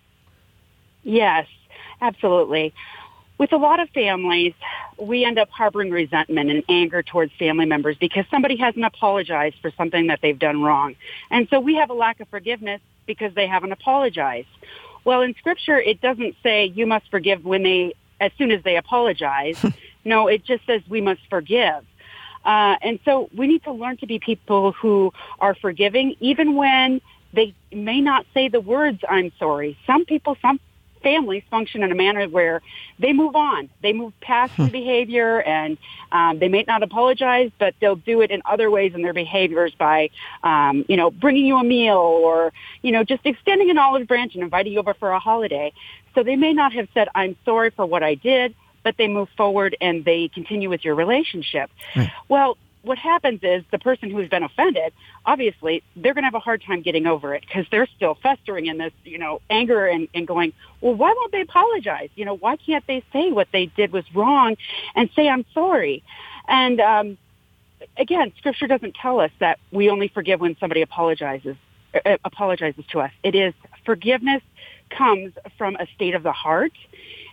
[1.02, 1.46] Yes,
[2.00, 2.72] absolutely
[3.40, 4.52] with a lot of families,
[4.98, 9.70] we end up harboring resentment and anger towards family members because somebody hasn't apologized for
[9.78, 10.94] something that they've done wrong.
[11.30, 14.48] And so we have a lack of forgiveness because they haven't apologized.
[15.06, 18.76] Well, in scripture, it doesn't say you must forgive when they, as soon as they
[18.76, 19.56] apologize.
[20.04, 21.84] no, it just says we must forgive.
[22.44, 27.00] Uh, and so we need to learn to be people who are forgiving even when
[27.32, 29.78] they may not say the words, I'm sorry.
[29.86, 30.58] Some people, some
[31.02, 32.60] families function in a manner where
[32.98, 33.68] they move on.
[33.82, 34.72] They move past the hmm.
[34.72, 35.78] behavior and
[36.12, 39.72] um, they may not apologize, but they'll do it in other ways in their behaviors
[39.78, 40.10] by,
[40.42, 44.34] um, you know, bringing you a meal or, you know, just extending an olive branch
[44.34, 45.72] and inviting you over for a holiday.
[46.14, 49.28] So they may not have said, I'm sorry for what I did, but they move
[49.36, 51.70] forward and they continue with your relationship.
[51.96, 52.10] Right.
[52.28, 54.92] Well, what happens is the person who's been offended,
[55.26, 58.66] obviously, they're going to have a hard time getting over it because they're still festering
[58.66, 62.08] in this, you know, anger and, and going, well, why won't they apologize?
[62.14, 64.56] You know, why can't they say what they did was wrong
[64.94, 66.02] and say, I'm sorry?
[66.48, 67.18] And, um,
[67.96, 71.56] again, scripture doesn't tell us that we only forgive when somebody apologizes,
[71.94, 73.12] uh, apologizes to us.
[73.22, 73.52] It is
[73.84, 74.42] forgiveness
[74.88, 76.72] comes from a state of the heart.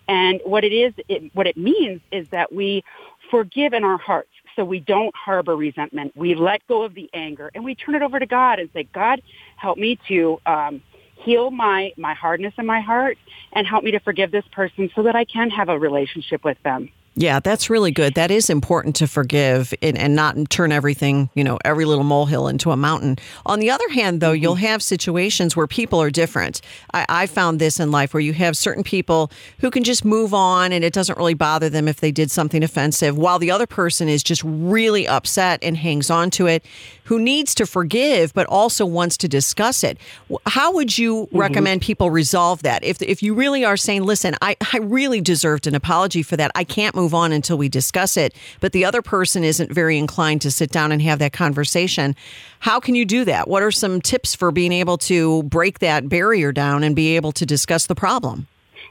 [0.07, 2.83] And what it is, it, what it means is that we
[3.29, 6.13] forgive in our hearts so we don't harbor resentment.
[6.15, 8.87] We let go of the anger and we turn it over to God and say,
[8.93, 9.21] God,
[9.55, 10.81] help me to um,
[11.15, 13.17] heal my, my hardness in my heart
[13.53, 16.57] and help me to forgive this person so that I can have a relationship with
[16.63, 16.89] them.
[17.19, 18.13] Yeah, that's really good.
[18.13, 22.47] That is important to forgive and, and, not turn everything, you know, every little molehill
[22.47, 23.17] into a mountain.
[23.43, 26.61] On the other hand, though, you'll have situations where people are different.
[26.93, 30.31] I, I, found this in life where you have certain people who can just move
[30.35, 33.65] on and it doesn't really bother them if they did something offensive, while the other
[33.65, 36.63] person is just really upset and hangs on to it,
[37.05, 39.97] who needs to forgive but also wants to discuss it.
[40.45, 41.37] How would you mm-hmm.
[41.37, 42.83] recommend people resolve that?
[42.83, 46.51] If, if you really are saying, listen, I, I really deserved an apology for that,
[46.53, 49.97] I can't move move on until we discuss it, but the other person isn't very
[49.97, 52.13] inclined to sit down and have that conversation.
[52.59, 53.47] How can you do that?
[53.47, 57.31] What are some tips for being able to break that barrier down and be able
[57.31, 58.47] to discuss the problem?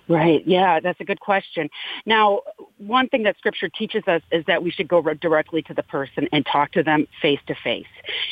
[0.08, 0.46] Right.
[0.46, 1.68] Yeah, that's a good question.
[2.04, 2.42] Now,
[2.78, 6.28] one thing that scripture teaches us is that we should go directly to the person
[6.32, 7.86] and talk to them face to face.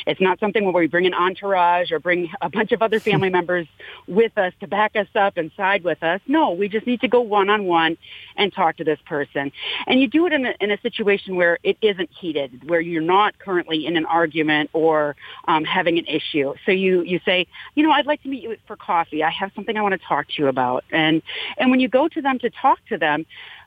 [0.07, 3.29] It's not something where we bring an entourage or bring a bunch of other family
[3.39, 3.67] members
[4.07, 6.21] with us to back us up and side with us.
[6.27, 7.97] No, we just need to go one on one
[8.37, 9.51] and talk to this person.
[9.87, 13.01] And you do it in a, in a situation where it isn't heated, where you're
[13.01, 15.15] not currently in an argument or
[15.47, 16.53] um, having an issue.
[16.65, 19.23] So you, you say, you know, I'd like to meet you for coffee.
[19.23, 20.85] I have something I want to talk to you about.
[20.91, 21.21] And,
[21.57, 23.25] and when you go to them to talk to them,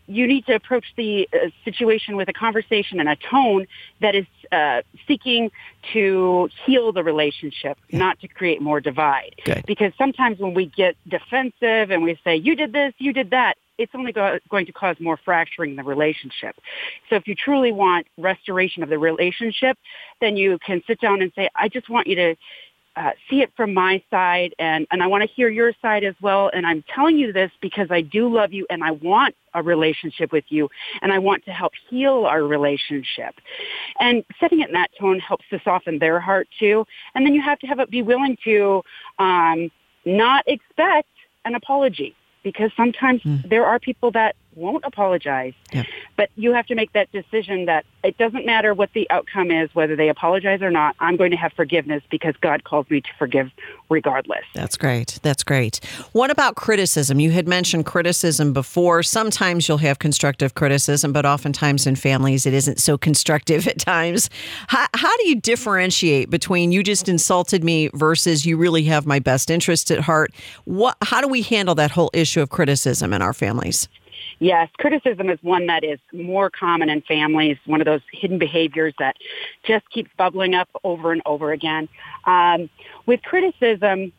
[0.08, 3.66] you need to approach the uh, situation with a conversation and a tone
[4.00, 5.50] that is uh, seeking
[5.92, 7.98] to heal the relationship, yeah.
[7.98, 9.34] not to create more divide.
[9.44, 9.64] Good.
[9.66, 13.58] Because sometimes when we get defensive and we say, you did this, you did that,
[13.76, 16.56] it's only go- going to cause more fracturing in the relationship.
[17.08, 19.78] So if you truly want restoration of the relationship,
[20.20, 22.34] then you can sit down and say, I just want you to
[22.96, 26.14] uh, see it from my side and, and I want to hear your side as
[26.20, 26.50] well.
[26.52, 30.32] And I'm telling you this because I do love you and I want a relationship
[30.32, 30.68] with you
[31.00, 33.36] and I want to help heal our relationship.
[34.00, 36.84] And setting it in that tone helps to soften their heart too.
[37.14, 38.82] And then you have to have it be willing to
[39.18, 39.70] um,
[40.04, 41.08] not expect
[41.44, 43.48] an apology because sometimes mm.
[43.48, 45.54] there are people that won't apologize.
[45.72, 45.84] Yeah.
[46.16, 49.74] But you have to make that decision that it doesn't matter what the outcome is,
[49.74, 50.96] whether they apologize or not.
[51.00, 53.50] I'm going to have forgiveness because God calls me to forgive
[53.88, 54.44] regardless.
[54.54, 55.18] That's great.
[55.22, 55.84] That's great.
[56.12, 57.20] What about criticism?
[57.20, 59.02] You had mentioned criticism before.
[59.02, 64.30] Sometimes you'll have constructive criticism, but oftentimes in families it isn't so constructive at times.
[64.68, 69.18] How, how do you differentiate between you just insulted me versus you really have my
[69.18, 70.32] best interest at heart?
[70.64, 73.88] What, how do we handle that whole issue of criticism in our families?
[74.40, 78.94] Yes, criticism is one that is more common in families, one of those hidden behaviors
[78.98, 79.16] that
[79.64, 81.88] just keeps bubbling up over and over again.
[82.24, 82.70] Um,
[83.06, 84.12] with criticism,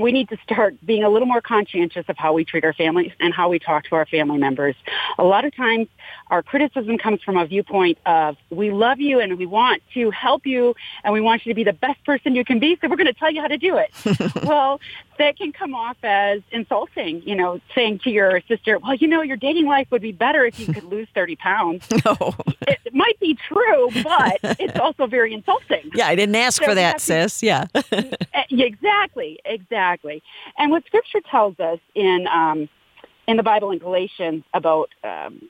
[0.00, 3.12] we need to start being a little more conscientious of how we treat our families
[3.20, 4.74] and how we talk to our family members.
[5.18, 5.88] A lot of times
[6.30, 10.46] our criticism comes from a viewpoint of we love you and we want to help
[10.46, 12.96] you and we want you to be the best person you can be, so we're
[12.96, 14.44] going to tell you how to do it.
[14.44, 14.80] well,
[15.20, 19.20] that can come off as insulting, you know, saying to your sister, well, you know,
[19.20, 21.86] your dating life would be better if you could lose 30 pounds.
[22.04, 22.34] No.
[22.66, 25.90] It, might be true, but it's also very insulting.
[25.94, 27.40] Yeah, I didn't ask so for that, sis.
[27.40, 27.66] To, yeah.
[27.92, 30.22] Eh, exactly, exactly.
[30.56, 32.68] And what scripture tells us in, um,
[33.28, 35.42] in the Bible in Galatians about um,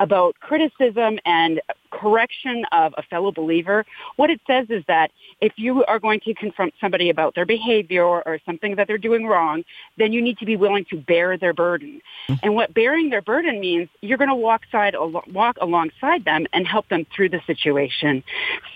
[0.00, 3.84] about criticism and correction of a fellow believer,
[4.16, 8.04] what it says is that if you are going to confront somebody about their behavior
[8.04, 9.64] or, something that they're doing wrong,
[9.96, 12.00] then you need to be willing to bear their burden.
[12.28, 12.34] Mm-hmm.
[12.42, 16.66] And what bearing their burden means, you're going to walk side walk alongside them and
[16.66, 18.22] help them through the situation.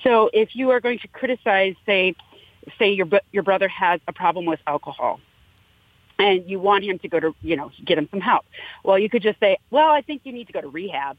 [0.03, 2.15] So if you are going to criticize, say,
[2.79, 5.21] say your your brother has a problem with alcohol
[6.21, 8.45] and you want him to go to, you know, get him some help.
[8.85, 11.17] Well, you could just say, well, I think you need to go to rehab.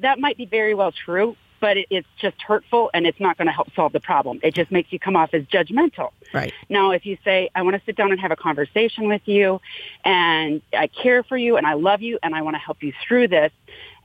[0.00, 3.46] That might be very well true, but it, it's just hurtful and it's not going
[3.46, 4.40] to help solve the problem.
[4.42, 6.10] It just makes you come off as judgmental.
[6.34, 6.52] Right.
[6.68, 9.60] Now, if you say, I want to sit down and have a conversation with you
[10.04, 12.92] and I care for you and I love you and I want to help you
[13.06, 13.52] through this,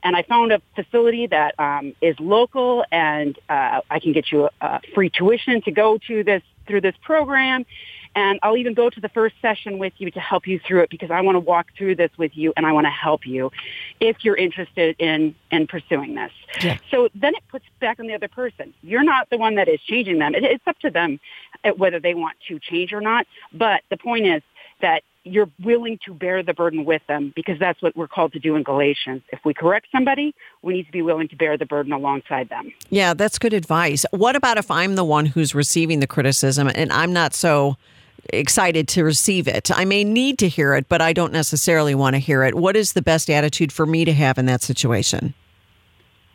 [0.02, 4.44] and I found a facility that um, is local and uh, I can get you
[4.44, 7.66] a, a free tuition to go to this through this program
[8.18, 10.90] and I'll even go to the first session with you to help you through it
[10.90, 13.52] because I want to walk through this with you and I want to help you
[14.00, 16.32] if you're interested in, in pursuing this.
[16.60, 16.78] Yeah.
[16.90, 18.74] So then it puts back on the other person.
[18.82, 20.34] You're not the one that is changing them.
[20.34, 21.20] It, it's up to them
[21.62, 23.24] uh, whether they want to change or not.
[23.52, 24.42] But the point is
[24.80, 28.40] that you're willing to bear the burden with them because that's what we're called to
[28.40, 29.22] do in Galatians.
[29.28, 32.72] If we correct somebody, we need to be willing to bear the burden alongside them.
[32.90, 34.04] Yeah, that's good advice.
[34.10, 37.76] What about if I'm the one who's receiving the criticism and I'm not so
[38.30, 39.70] excited to receive it.
[39.70, 42.54] I may need to hear it, but I don't necessarily want to hear it.
[42.54, 45.34] What is the best attitude for me to have in that situation?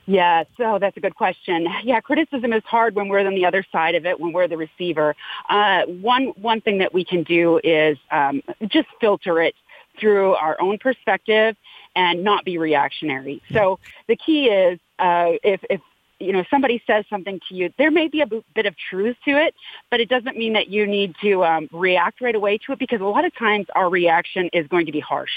[0.06, 1.66] Yeah, so that's a good question.
[1.84, 4.58] Yeah, criticism is hard when we're on the other side of it, when we're the
[4.58, 5.16] receiver.
[5.50, 9.56] Uh, one one thing that we can do is um, just filter it
[10.00, 11.56] through our own perspective
[11.96, 13.42] and not be reactionary.
[13.54, 15.80] So the key is uh, if, if
[16.24, 19.32] you know, somebody says something to you, there may be a bit of truth to
[19.32, 19.54] it,
[19.92, 23.02] but it doesn't mean that you need to um, react right away to it because
[23.02, 25.32] a lot of times our reaction is going to be harsh.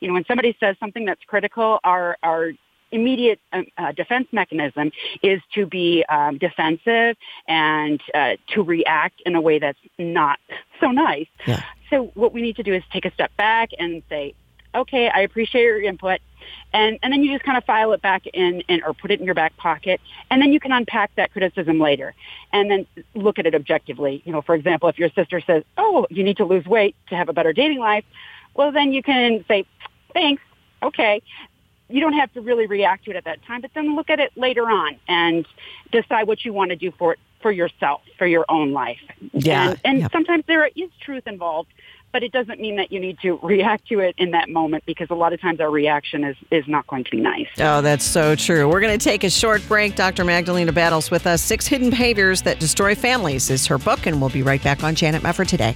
[0.00, 2.52] You know, when somebody says something that's critical, our, our
[2.90, 4.90] immediate um, uh, defense mechanism
[5.22, 10.38] is to be um, defensive and uh, to react in a way that's not
[10.80, 11.26] so nice.
[11.46, 11.62] Yeah.
[11.90, 14.34] So what we need to do is take a step back and say,
[14.74, 16.20] okay, I appreciate your input.
[16.72, 19.20] And, and then you just kind of file it back in, in or put it
[19.20, 20.00] in your back pocket.
[20.30, 22.14] And then you can unpack that criticism later
[22.52, 24.22] and then look at it objectively.
[24.24, 27.16] You know, for example, if your sister says, oh, you need to lose weight to
[27.16, 28.04] have a better dating life,
[28.54, 29.64] well, then you can say,
[30.12, 30.42] thanks,
[30.82, 31.22] okay.
[31.88, 34.20] You don't have to really react to it at that time, but then look at
[34.20, 35.46] it later on and
[35.90, 39.00] decide what you want to do for it for yourself, for your own life.
[39.32, 39.76] Yeah.
[39.84, 41.70] And, and sometimes there is truth involved,
[42.12, 45.08] but it doesn't mean that you need to react to it in that moment because
[45.10, 47.48] a lot of times our reaction is, is not going to be nice.
[47.58, 48.68] Oh, that's so true.
[48.68, 49.94] We're going to take a short break.
[49.94, 50.24] Dr.
[50.24, 51.42] Magdalena Battles with us.
[51.42, 54.94] Six Hidden Behaviors That Destroy Families is her book, and we'll be right back on
[54.94, 55.74] Janet Mefford today.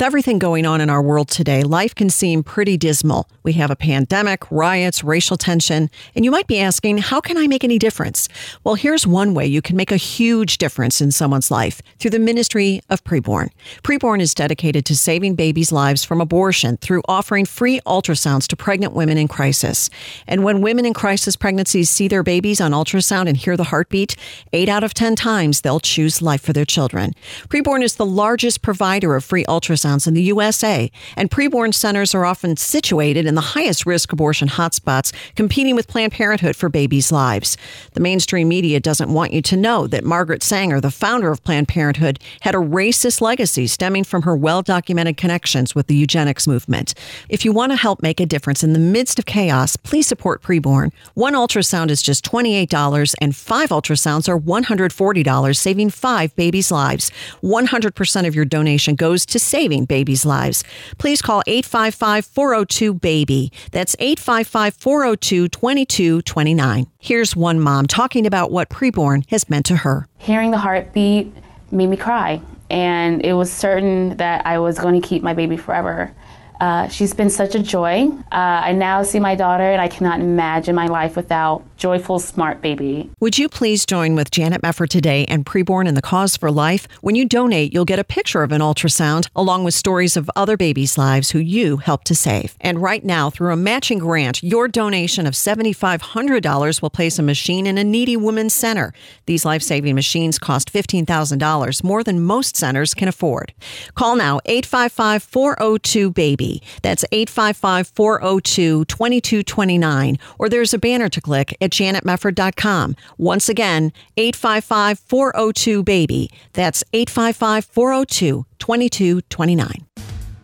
[0.00, 3.28] With everything going on in our world today, life can seem pretty dismal.
[3.42, 7.46] We have a pandemic, riots, racial tension, and you might be asking, how can I
[7.46, 8.26] make any difference?
[8.64, 12.18] Well, here's one way you can make a huge difference in someone's life through the
[12.18, 13.50] ministry of preborn.
[13.82, 18.94] Preborn is dedicated to saving babies' lives from abortion through offering free ultrasounds to pregnant
[18.94, 19.90] women in crisis.
[20.26, 24.16] And when women in crisis pregnancies see their babies on ultrasound and hear the heartbeat,
[24.54, 27.12] eight out of 10 times they'll choose life for their children.
[27.50, 32.14] Preborn is the largest provider of free ultrasounds ultrasounds in the USA, and preborn centers
[32.14, 37.12] are often situated in the highest risk abortion hotspots, competing with Planned Parenthood for babies'
[37.12, 37.56] lives.
[37.92, 41.68] The mainstream media doesn't want you to know that Margaret Sanger, the founder of Planned
[41.68, 46.94] Parenthood, had a racist legacy stemming from her well documented connections with the eugenics movement.
[47.28, 50.42] If you want to help make a difference in the midst of chaos, please support
[50.42, 50.92] preborn.
[51.14, 57.10] One ultrasound is just $28, and five ultrasounds are $140, saving five babies' lives.
[57.42, 60.64] 100% of your donation goes to saving saving babies' lives.
[60.98, 63.52] Please call 855 402 BABY.
[63.72, 66.86] That's 855 402 2229.
[66.98, 70.06] Here's one mom talking about what preborn has meant to her.
[70.18, 71.32] Hearing the heartbeat
[71.70, 75.56] made me cry, and it was certain that I was going to keep my baby
[75.56, 76.12] forever.
[76.60, 78.06] Uh, she's been such a joy.
[78.30, 82.60] Uh, I now see my daughter, and I cannot imagine my life without joyful, smart
[82.60, 83.10] baby.
[83.20, 86.86] Would you please join with Janet Mefford today and Preborn and the Cause for Life?
[87.00, 90.58] When you donate, you'll get a picture of an ultrasound along with stories of other
[90.58, 92.54] babies' lives who you helped to save.
[92.60, 97.66] And right now, through a matching grant, your donation of $7,500 will place a machine
[97.66, 98.92] in a needy women's center.
[99.24, 103.54] These life saving machines cost $15,000, more than most centers can afford.
[103.94, 106.49] Call now 855 402 BABY.
[106.82, 110.18] That's 855 402 2229.
[110.38, 112.96] Or there's a banner to click at janetmefford.com.
[113.18, 116.30] Once again, 855 402 BABY.
[116.52, 119.86] That's 855 402 2229.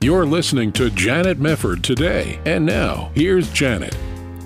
[0.00, 2.38] You're listening to Janet Mefford today.
[2.44, 3.96] And now, here's Janet.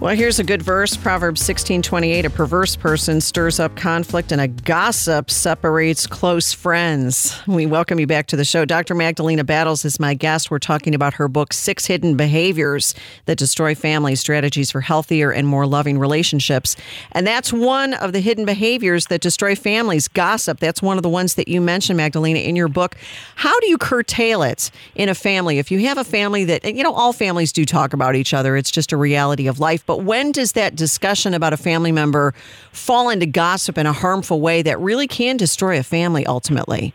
[0.01, 4.49] Well, here's a good verse Proverbs 16:28 A perverse person stirs up conflict and a
[4.49, 7.39] gossip separates close friends.
[7.47, 8.65] We welcome you back to the show.
[8.65, 8.95] Dr.
[8.95, 10.51] Magdalena Battles is my guest.
[10.51, 12.95] We're talking about her book Six Hidden Behaviors
[13.27, 16.77] That Destroy Families: Strategies for Healthier and More Loving Relationships.
[17.13, 20.61] And that's one of the hidden behaviors that destroy families, gossip.
[20.61, 22.97] That's one of the ones that you mentioned Magdalena in your book.
[23.35, 25.59] How do you curtail it in a family?
[25.59, 28.57] If you have a family that you know all families do talk about each other,
[28.57, 32.33] it's just a reality of life but when does that discussion about a family member
[32.71, 36.95] fall into gossip in a harmful way that really can destroy a family ultimately?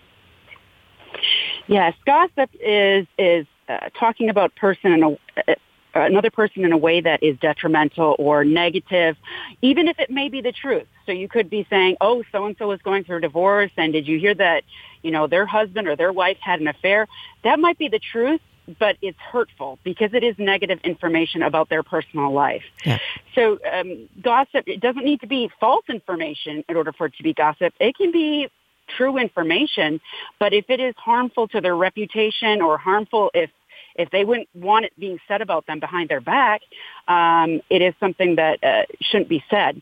[1.67, 5.55] Yes, gossip is is uh, talking about person in a, uh,
[5.93, 9.17] another person in a way that is detrimental or negative,
[9.61, 10.87] even if it may be the truth.
[11.05, 13.91] So you could be saying, "Oh, so and so is going through a divorce, and
[13.91, 14.63] did you hear that?
[15.01, 17.09] You know, their husband or their wife had an affair."
[17.43, 18.39] That might be the truth,
[18.79, 22.63] but it's hurtful because it is negative information about their personal life.
[22.85, 22.99] Yeah.
[23.33, 27.23] So um, gossip, it doesn't need to be false information in order for it to
[27.23, 27.73] be gossip.
[27.79, 28.49] It can be
[28.87, 29.99] true information,
[30.39, 33.49] but if it is harmful to their reputation or harmful if
[33.97, 36.61] if they wouldn't want it being said about them behind their back,
[37.07, 39.81] um, it is something that uh, shouldn't be said.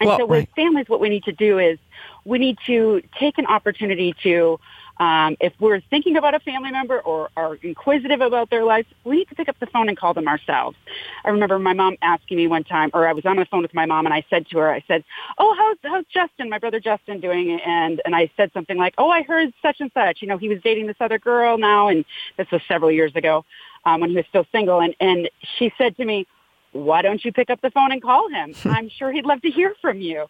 [0.00, 0.48] And well, so with right.
[0.56, 1.78] families, what we need to do is
[2.24, 4.58] we need to take an opportunity to
[4.98, 9.16] um, if we're thinking about a family member or are inquisitive about their lives, we
[9.16, 10.76] need to pick up the phone and call them ourselves.
[11.24, 13.74] I remember my mom asking me one time, or I was on the phone with
[13.74, 15.02] my mom, and I said to her, I said,
[15.38, 19.10] "Oh, how's how's Justin, my brother Justin, doing?" And and I said something like, "Oh,
[19.10, 20.22] I heard such and such.
[20.22, 22.04] You know, he was dating this other girl now, and
[22.36, 23.44] this was several years ago
[23.84, 25.28] um, when he was still single." And and
[25.58, 26.26] she said to me,
[26.70, 28.54] "Why don't you pick up the phone and call him?
[28.64, 30.26] I'm sure he'd love to hear from you."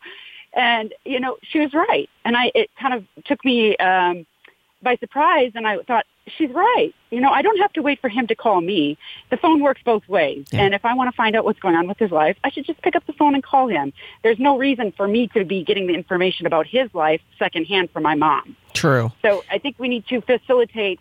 [0.54, 3.76] And you know, she was right, and I it kind of took me.
[3.76, 4.24] Um,
[4.84, 6.94] by surprise and I thought, she's right.
[7.10, 8.96] You know, I don't have to wait for him to call me.
[9.30, 10.46] The phone works both ways.
[10.50, 10.62] Yeah.
[10.62, 12.64] And if I want to find out what's going on with his life, I should
[12.64, 13.92] just pick up the phone and call him.
[14.22, 18.04] There's no reason for me to be getting the information about his life secondhand from
[18.04, 18.56] my mom.
[18.72, 19.12] True.
[19.22, 21.00] So I think we need to facilitate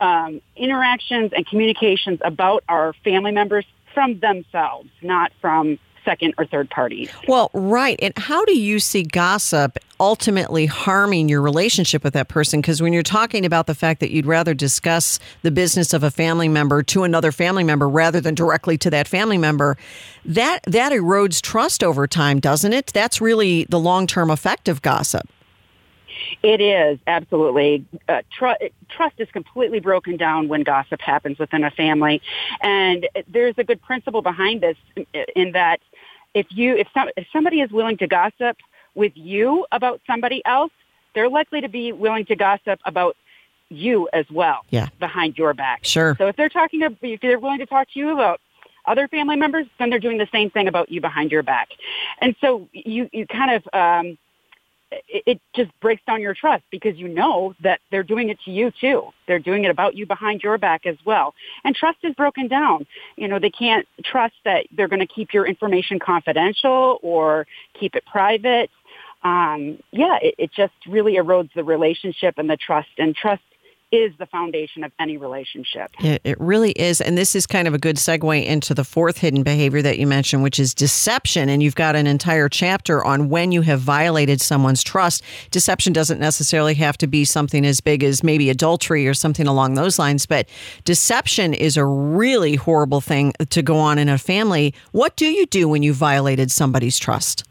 [0.00, 6.70] um, interactions and communications about our family members from themselves, not from second or third
[6.70, 7.10] parties.
[7.28, 7.98] Well, right.
[8.02, 12.60] And how do you see gossip ultimately harming your relationship with that person?
[12.60, 16.10] Because when you're talking about the fact that you'd rather discuss the business of a
[16.10, 19.76] family member to another family member rather than directly to that family member,
[20.24, 22.92] that that erodes trust over time, doesn't it?
[22.92, 25.28] That's really the long term effect of gossip.
[26.42, 31.70] It is absolutely uh, tr- trust is completely broken down when gossip happens within a
[31.70, 32.22] family,
[32.60, 34.76] and there's a good principle behind this
[35.34, 35.80] in that
[36.34, 38.56] if you if, some, if somebody is willing to gossip
[38.94, 40.72] with you about somebody else,
[41.14, 43.16] they're likely to be willing to gossip about
[43.70, 44.88] you as well Yeah.
[45.00, 45.84] behind your back.
[45.84, 46.14] Sure.
[46.18, 48.40] So if they're talking to, if they're willing to talk to you about
[48.86, 51.68] other family members, then they're doing the same thing about you behind your back.
[52.20, 54.18] And so you, you kind of, um,
[55.08, 58.70] it, just breaks down your trust because you know that they're doing it to you
[58.80, 59.10] too.
[59.26, 61.34] They're doing it about you behind your back as well.
[61.64, 62.86] And trust is broken down.
[63.16, 67.46] You know, they can't trust that they're going to keep your information confidential or
[67.78, 68.70] keep it private.
[69.22, 72.90] Um, yeah, it, it just really erodes the relationship and the trust.
[72.98, 73.42] And trust
[73.94, 75.90] is the foundation of any relationship.
[76.00, 77.00] It, it really is.
[77.00, 80.06] And this is kind of a good segue into the fourth hidden behavior that you
[80.06, 81.48] mentioned, which is deception.
[81.48, 85.22] And you've got an entire chapter on when you have violated someone's trust.
[85.50, 89.74] Deception doesn't necessarily have to be something as big as maybe adultery or something along
[89.74, 90.48] those lines, but
[90.84, 94.74] deception is a really horrible thing to go on in a family.
[94.92, 97.44] What do you do when you violated somebody's trust?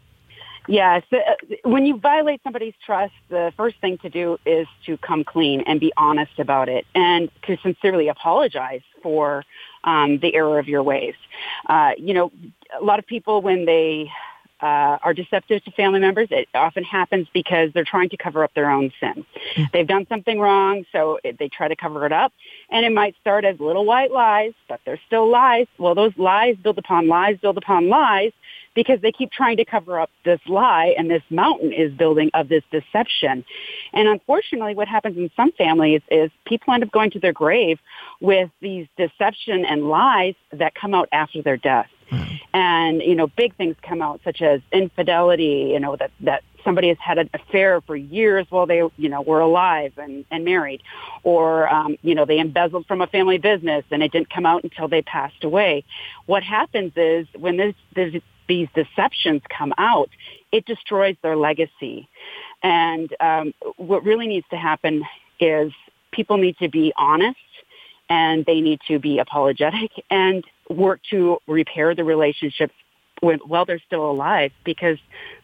[0.66, 1.02] Yes.
[1.12, 1.18] uh,
[1.64, 5.78] When you violate somebody's trust, the first thing to do is to come clean and
[5.78, 9.44] be honest about it and to sincerely apologize for
[9.84, 11.14] um, the error of your ways.
[11.66, 12.32] Uh, you know,
[12.78, 14.10] a lot of people, when they
[14.60, 18.54] uh, are deceptive to family members, it often happens because they're trying to cover up
[18.54, 19.24] their own sin.
[19.72, 22.32] They've done something wrong, so it, they try to cover it up.
[22.70, 25.66] And it might start as little white lies, but they're still lies.
[25.78, 28.32] Well, those lies build upon lies, build upon lies,
[28.74, 32.48] because they keep trying to cover up this lie and this mountain is building of
[32.48, 33.44] this deception.
[33.92, 37.78] And unfortunately, what happens in some families is people end up going to their grave
[38.20, 41.86] with these deception and lies that come out after their death.
[42.52, 46.88] And, you know, big things come out such as infidelity, you know, that, that somebody
[46.88, 50.82] has had an affair for years while they, you know, were alive and, and married.
[51.22, 54.64] Or, um, you know, they embezzled from a family business and it didn't come out
[54.64, 55.84] until they passed away.
[56.26, 60.10] What happens is when this, this, these deceptions come out,
[60.52, 62.08] it destroys their legacy.
[62.62, 65.04] And um, what really needs to happen
[65.40, 65.72] is
[66.12, 67.38] people need to be honest
[68.14, 72.70] and they need to be apologetic and work to repair the relationship
[73.20, 74.98] while they're still alive because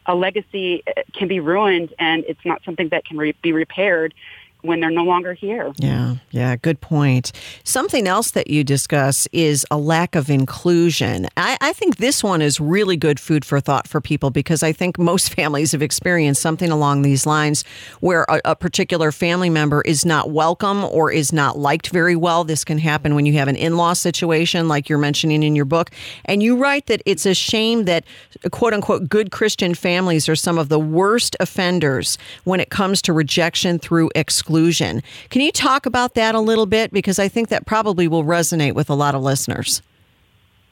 [0.07, 4.15] a legacy uh, can be ruined and it's not something that can re- be repaired
[4.63, 5.73] when they're no longer here.
[5.77, 7.33] Yeah, yeah, good point.
[7.65, 11.27] Something else that you discuss is a lack of inclusion.
[11.37, 14.73] I, I, think this one is really good food for thought for people because I
[14.73, 17.65] think most families have experienced something along these lines
[18.01, 22.45] where a, a particular family member is not welcome or is not liked very well.
[22.45, 25.65] This can happen when you have an in law situation, like you're mentioning in your
[25.65, 25.91] book.
[26.25, 28.05] And you write that it's a shame that
[28.51, 33.13] quote unquote good Christian families are some of the worst offenders when it comes to
[33.13, 35.03] rejection through exclusion exclusion.
[35.31, 36.93] Can you talk about that a little bit?
[36.93, 39.81] Because I think that probably will resonate with a lot of listeners.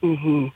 [0.03, 0.49] Mm-hmm.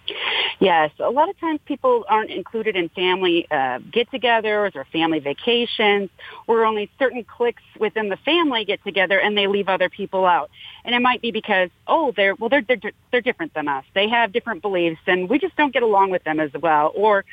[0.61, 6.11] Yes, a lot of times people aren't included in family uh, get-togethers or family vacations,
[6.47, 10.51] where only certain cliques within the family get together and they leave other people out.
[10.85, 13.85] And it might be because, oh, they're well, they're they're they're different than us.
[13.95, 16.93] They have different beliefs, and we just don't get along with them as well.
[16.95, 17.25] Or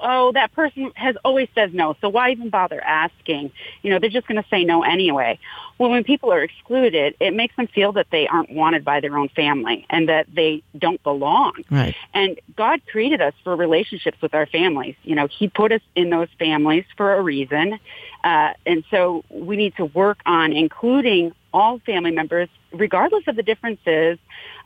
[0.00, 3.52] oh, that person has always says no, so why even bother asking?
[3.82, 5.38] You know, they're just going to say no anyway.
[5.78, 9.16] Well, when people are excluded, it makes them feel that they aren't wanted by their
[9.16, 11.64] own family and that they don't belong.
[11.70, 11.94] Right.
[12.14, 14.96] And God created us for relationships with our families.
[15.04, 17.78] You know, He put us in those families for a reason.
[18.24, 23.42] Uh, and so we need to work on including all family members, regardless of the
[23.42, 24.18] differences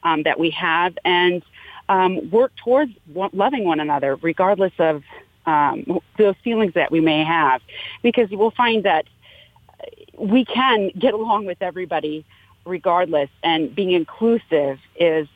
[0.03, 1.43] um, that we have, and
[1.89, 5.03] um, work towards loving one another, regardless of
[5.47, 7.61] um, those feelings that we may have,
[8.03, 9.07] because we'll find that
[10.17, 12.25] we can get along with everybody
[12.65, 15.27] regardless, and being inclusive is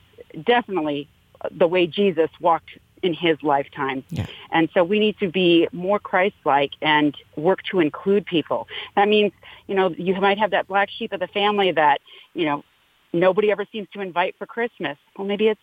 [0.45, 1.09] definitely
[1.51, 2.71] the way Jesus walked
[3.03, 4.05] in his lifetime.
[4.11, 4.27] Yeah.
[4.51, 8.69] And so we need to be more Christ-like and work to include people.
[8.95, 9.33] That means,
[9.67, 12.01] you know, you might have that black sheep of the family that,
[12.35, 12.65] you know,
[13.13, 14.97] nobody ever seems to invite for Christmas.
[15.17, 15.61] Well, maybe it's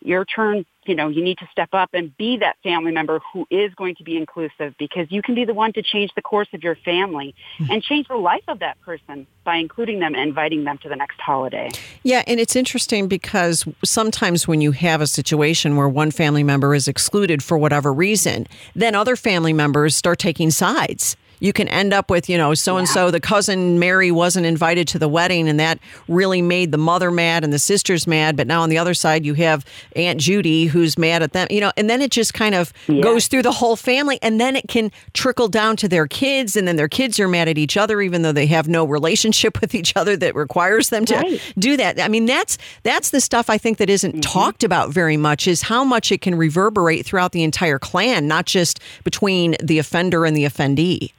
[0.00, 3.46] your turn, you know, you need to step up and be that family member who
[3.50, 6.48] is going to be inclusive because you can be the one to change the course
[6.52, 7.70] of your family hmm.
[7.70, 10.96] and change the life of that person by including them and inviting them to the
[10.96, 11.68] next holiday.
[12.02, 16.74] Yeah, and it's interesting because sometimes when you have a situation where one family member
[16.74, 21.92] is excluded for whatever reason, then other family members start taking sides you can end
[21.92, 25.48] up with, you know, so and so the cousin Mary wasn't invited to the wedding
[25.48, 25.78] and that
[26.08, 28.36] really made the mother mad and the sisters mad.
[28.36, 29.64] But now on the other side, you have
[29.96, 33.02] Aunt Judy who's mad at them, you know, and then it just kind of Yeah.
[33.02, 36.66] goes through the whole family and then it can trickle down to their kids and
[36.66, 39.74] then their kids are mad at each other even though they have no relationship with
[39.74, 41.40] each other that requires them to Right.
[41.58, 42.00] do that.
[42.00, 44.20] I mean, that's that's the stuff I think that isn't mm-hmm.
[44.20, 48.46] talked about very much is how much it can reverberate throughout the entire clan, not
[48.46, 51.12] just between the offender and the offendee.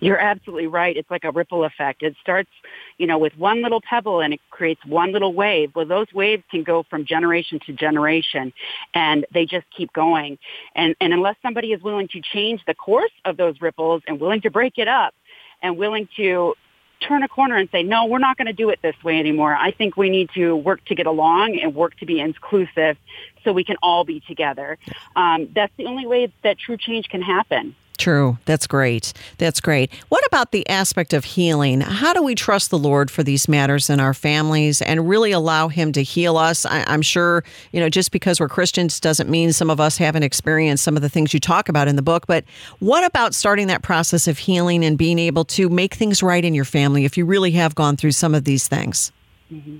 [0.00, 0.96] You're absolutely right.
[0.96, 2.02] It's like a ripple effect.
[2.02, 2.50] It starts,
[2.98, 5.72] you know, with one little pebble and it creates one little wave.
[5.74, 8.52] Well, those waves can go from generation to generation
[8.94, 10.38] and they just keep going.
[10.74, 14.40] And, and unless somebody is willing to change the course of those ripples and willing
[14.42, 15.14] to break it up
[15.62, 16.54] and willing to
[17.00, 19.54] turn a corner and say, no, we're not going to do it this way anymore.
[19.54, 22.96] I think we need to work to get along and work to be inclusive
[23.44, 24.78] so we can all be together.
[25.14, 27.74] Um, that's the only way that true change can happen.
[27.98, 28.38] True.
[28.44, 29.12] That's great.
[29.38, 29.92] That's great.
[30.08, 31.80] What about the aspect of healing?
[31.80, 35.66] How do we trust the Lord for these matters in our families and really allow
[35.66, 36.64] Him to heal us?
[36.64, 37.42] I, am sure,
[37.72, 41.02] you know, just because we're Christians doesn't mean some of us haven't experienced some of
[41.02, 42.28] the things you talk about in the book.
[42.28, 42.44] But
[42.78, 46.54] what about starting that process of healing and being able to make things right in
[46.54, 49.10] your family if you really have gone through some of these things?
[49.52, 49.78] Mm-hmm.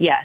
[0.00, 0.24] Yes.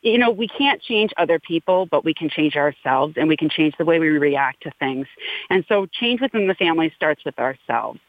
[0.00, 3.48] You know, we can't change other people, but we can change ourselves and we can
[3.48, 5.06] change the way we react to things.
[5.48, 8.00] And so change within the family starts with ourselves.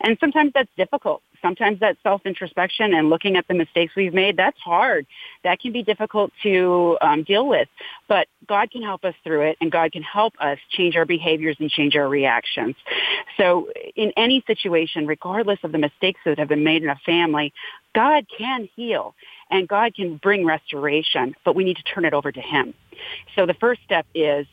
[0.00, 1.22] And sometimes that's difficult.
[1.42, 5.06] Sometimes that self-introspection and looking at the mistakes we've made, that's hard.
[5.42, 7.66] That can be difficult to um, deal with.
[8.06, 11.56] But God can help us through it and God can help us change our behaviors
[11.58, 12.76] and change our reactions.
[13.36, 17.52] So in any situation, regardless of the mistakes that have been made in a family,
[17.92, 19.16] God can heal
[19.50, 22.74] and God can bring restoration, but we need to turn it over to Him.
[23.34, 24.46] So the first step is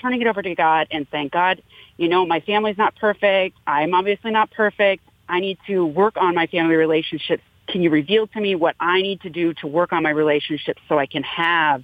[0.00, 1.62] turning it over to God and saying, God,
[1.96, 3.56] you know, my family's not perfect.
[3.66, 5.02] I'm obviously not perfect.
[5.28, 7.42] I need to work on my family relationships.
[7.68, 10.82] Can you reveal to me what I need to do to work on my relationships
[10.88, 11.82] so I can have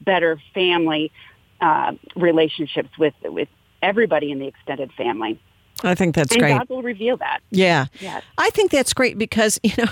[0.00, 1.12] better family
[1.60, 3.48] uh, relationships with with
[3.80, 5.40] everybody in the extended family?
[5.84, 6.58] I think that's and great.
[6.58, 7.40] God will reveal that.
[7.50, 7.86] Yeah.
[8.00, 8.22] Yes.
[8.38, 9.90] I think that's great because, you know,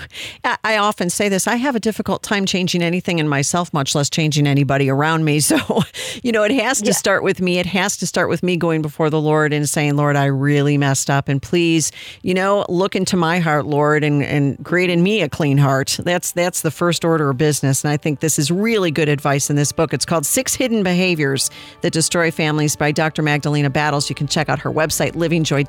[0.63, 4.09] I often say this I have a difficult time changing anything in myself, much less
[4.09, 5.41] changing anybody around me.
[5.53, 5.83] So,
[6.23, 7.59] you know, it has to start with me.
[7.59, 10.77] It has to start with me going before the Lord and saying, Lord, I really
[10.77, 11.27] messed up.
[11.27, 11.91] And please,
[12.21, 15.99] you know, look into my heart, Lord, and, and create in me a clean heart.
[16.01, 17.83] That's that's the first order of business.
[17.83, 19.93] And I think this is really good advice in this book.
[19.93, 23.21] It's called Six Hidden Behaviors That Destroy Families by Dr.
[23.21, 24.09] Magdalena Battles.
[24.09, 25.63] You can check out her website, Living Joy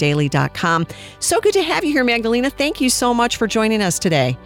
[1.19, 2.51] So good to have you here, Magdalena.
[2.51, 4.39] Thank you so much for joining us today.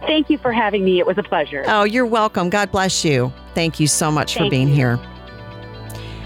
[0.00, 0.98] Thank you for having me.
[0.98, 1.64] It was a pleasure.
[1.66, 2.50] Oh, you're welcome.
[2.50, 3.32] God bless you.
[3.54, 4.74] Thank you so much Thank for being you.
[4.74, 5.00] here.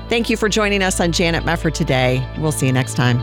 [0.08, 2.26] Thank you for joining us on Janet Mefford today.
[2.38, 3.18] We'll see you next time.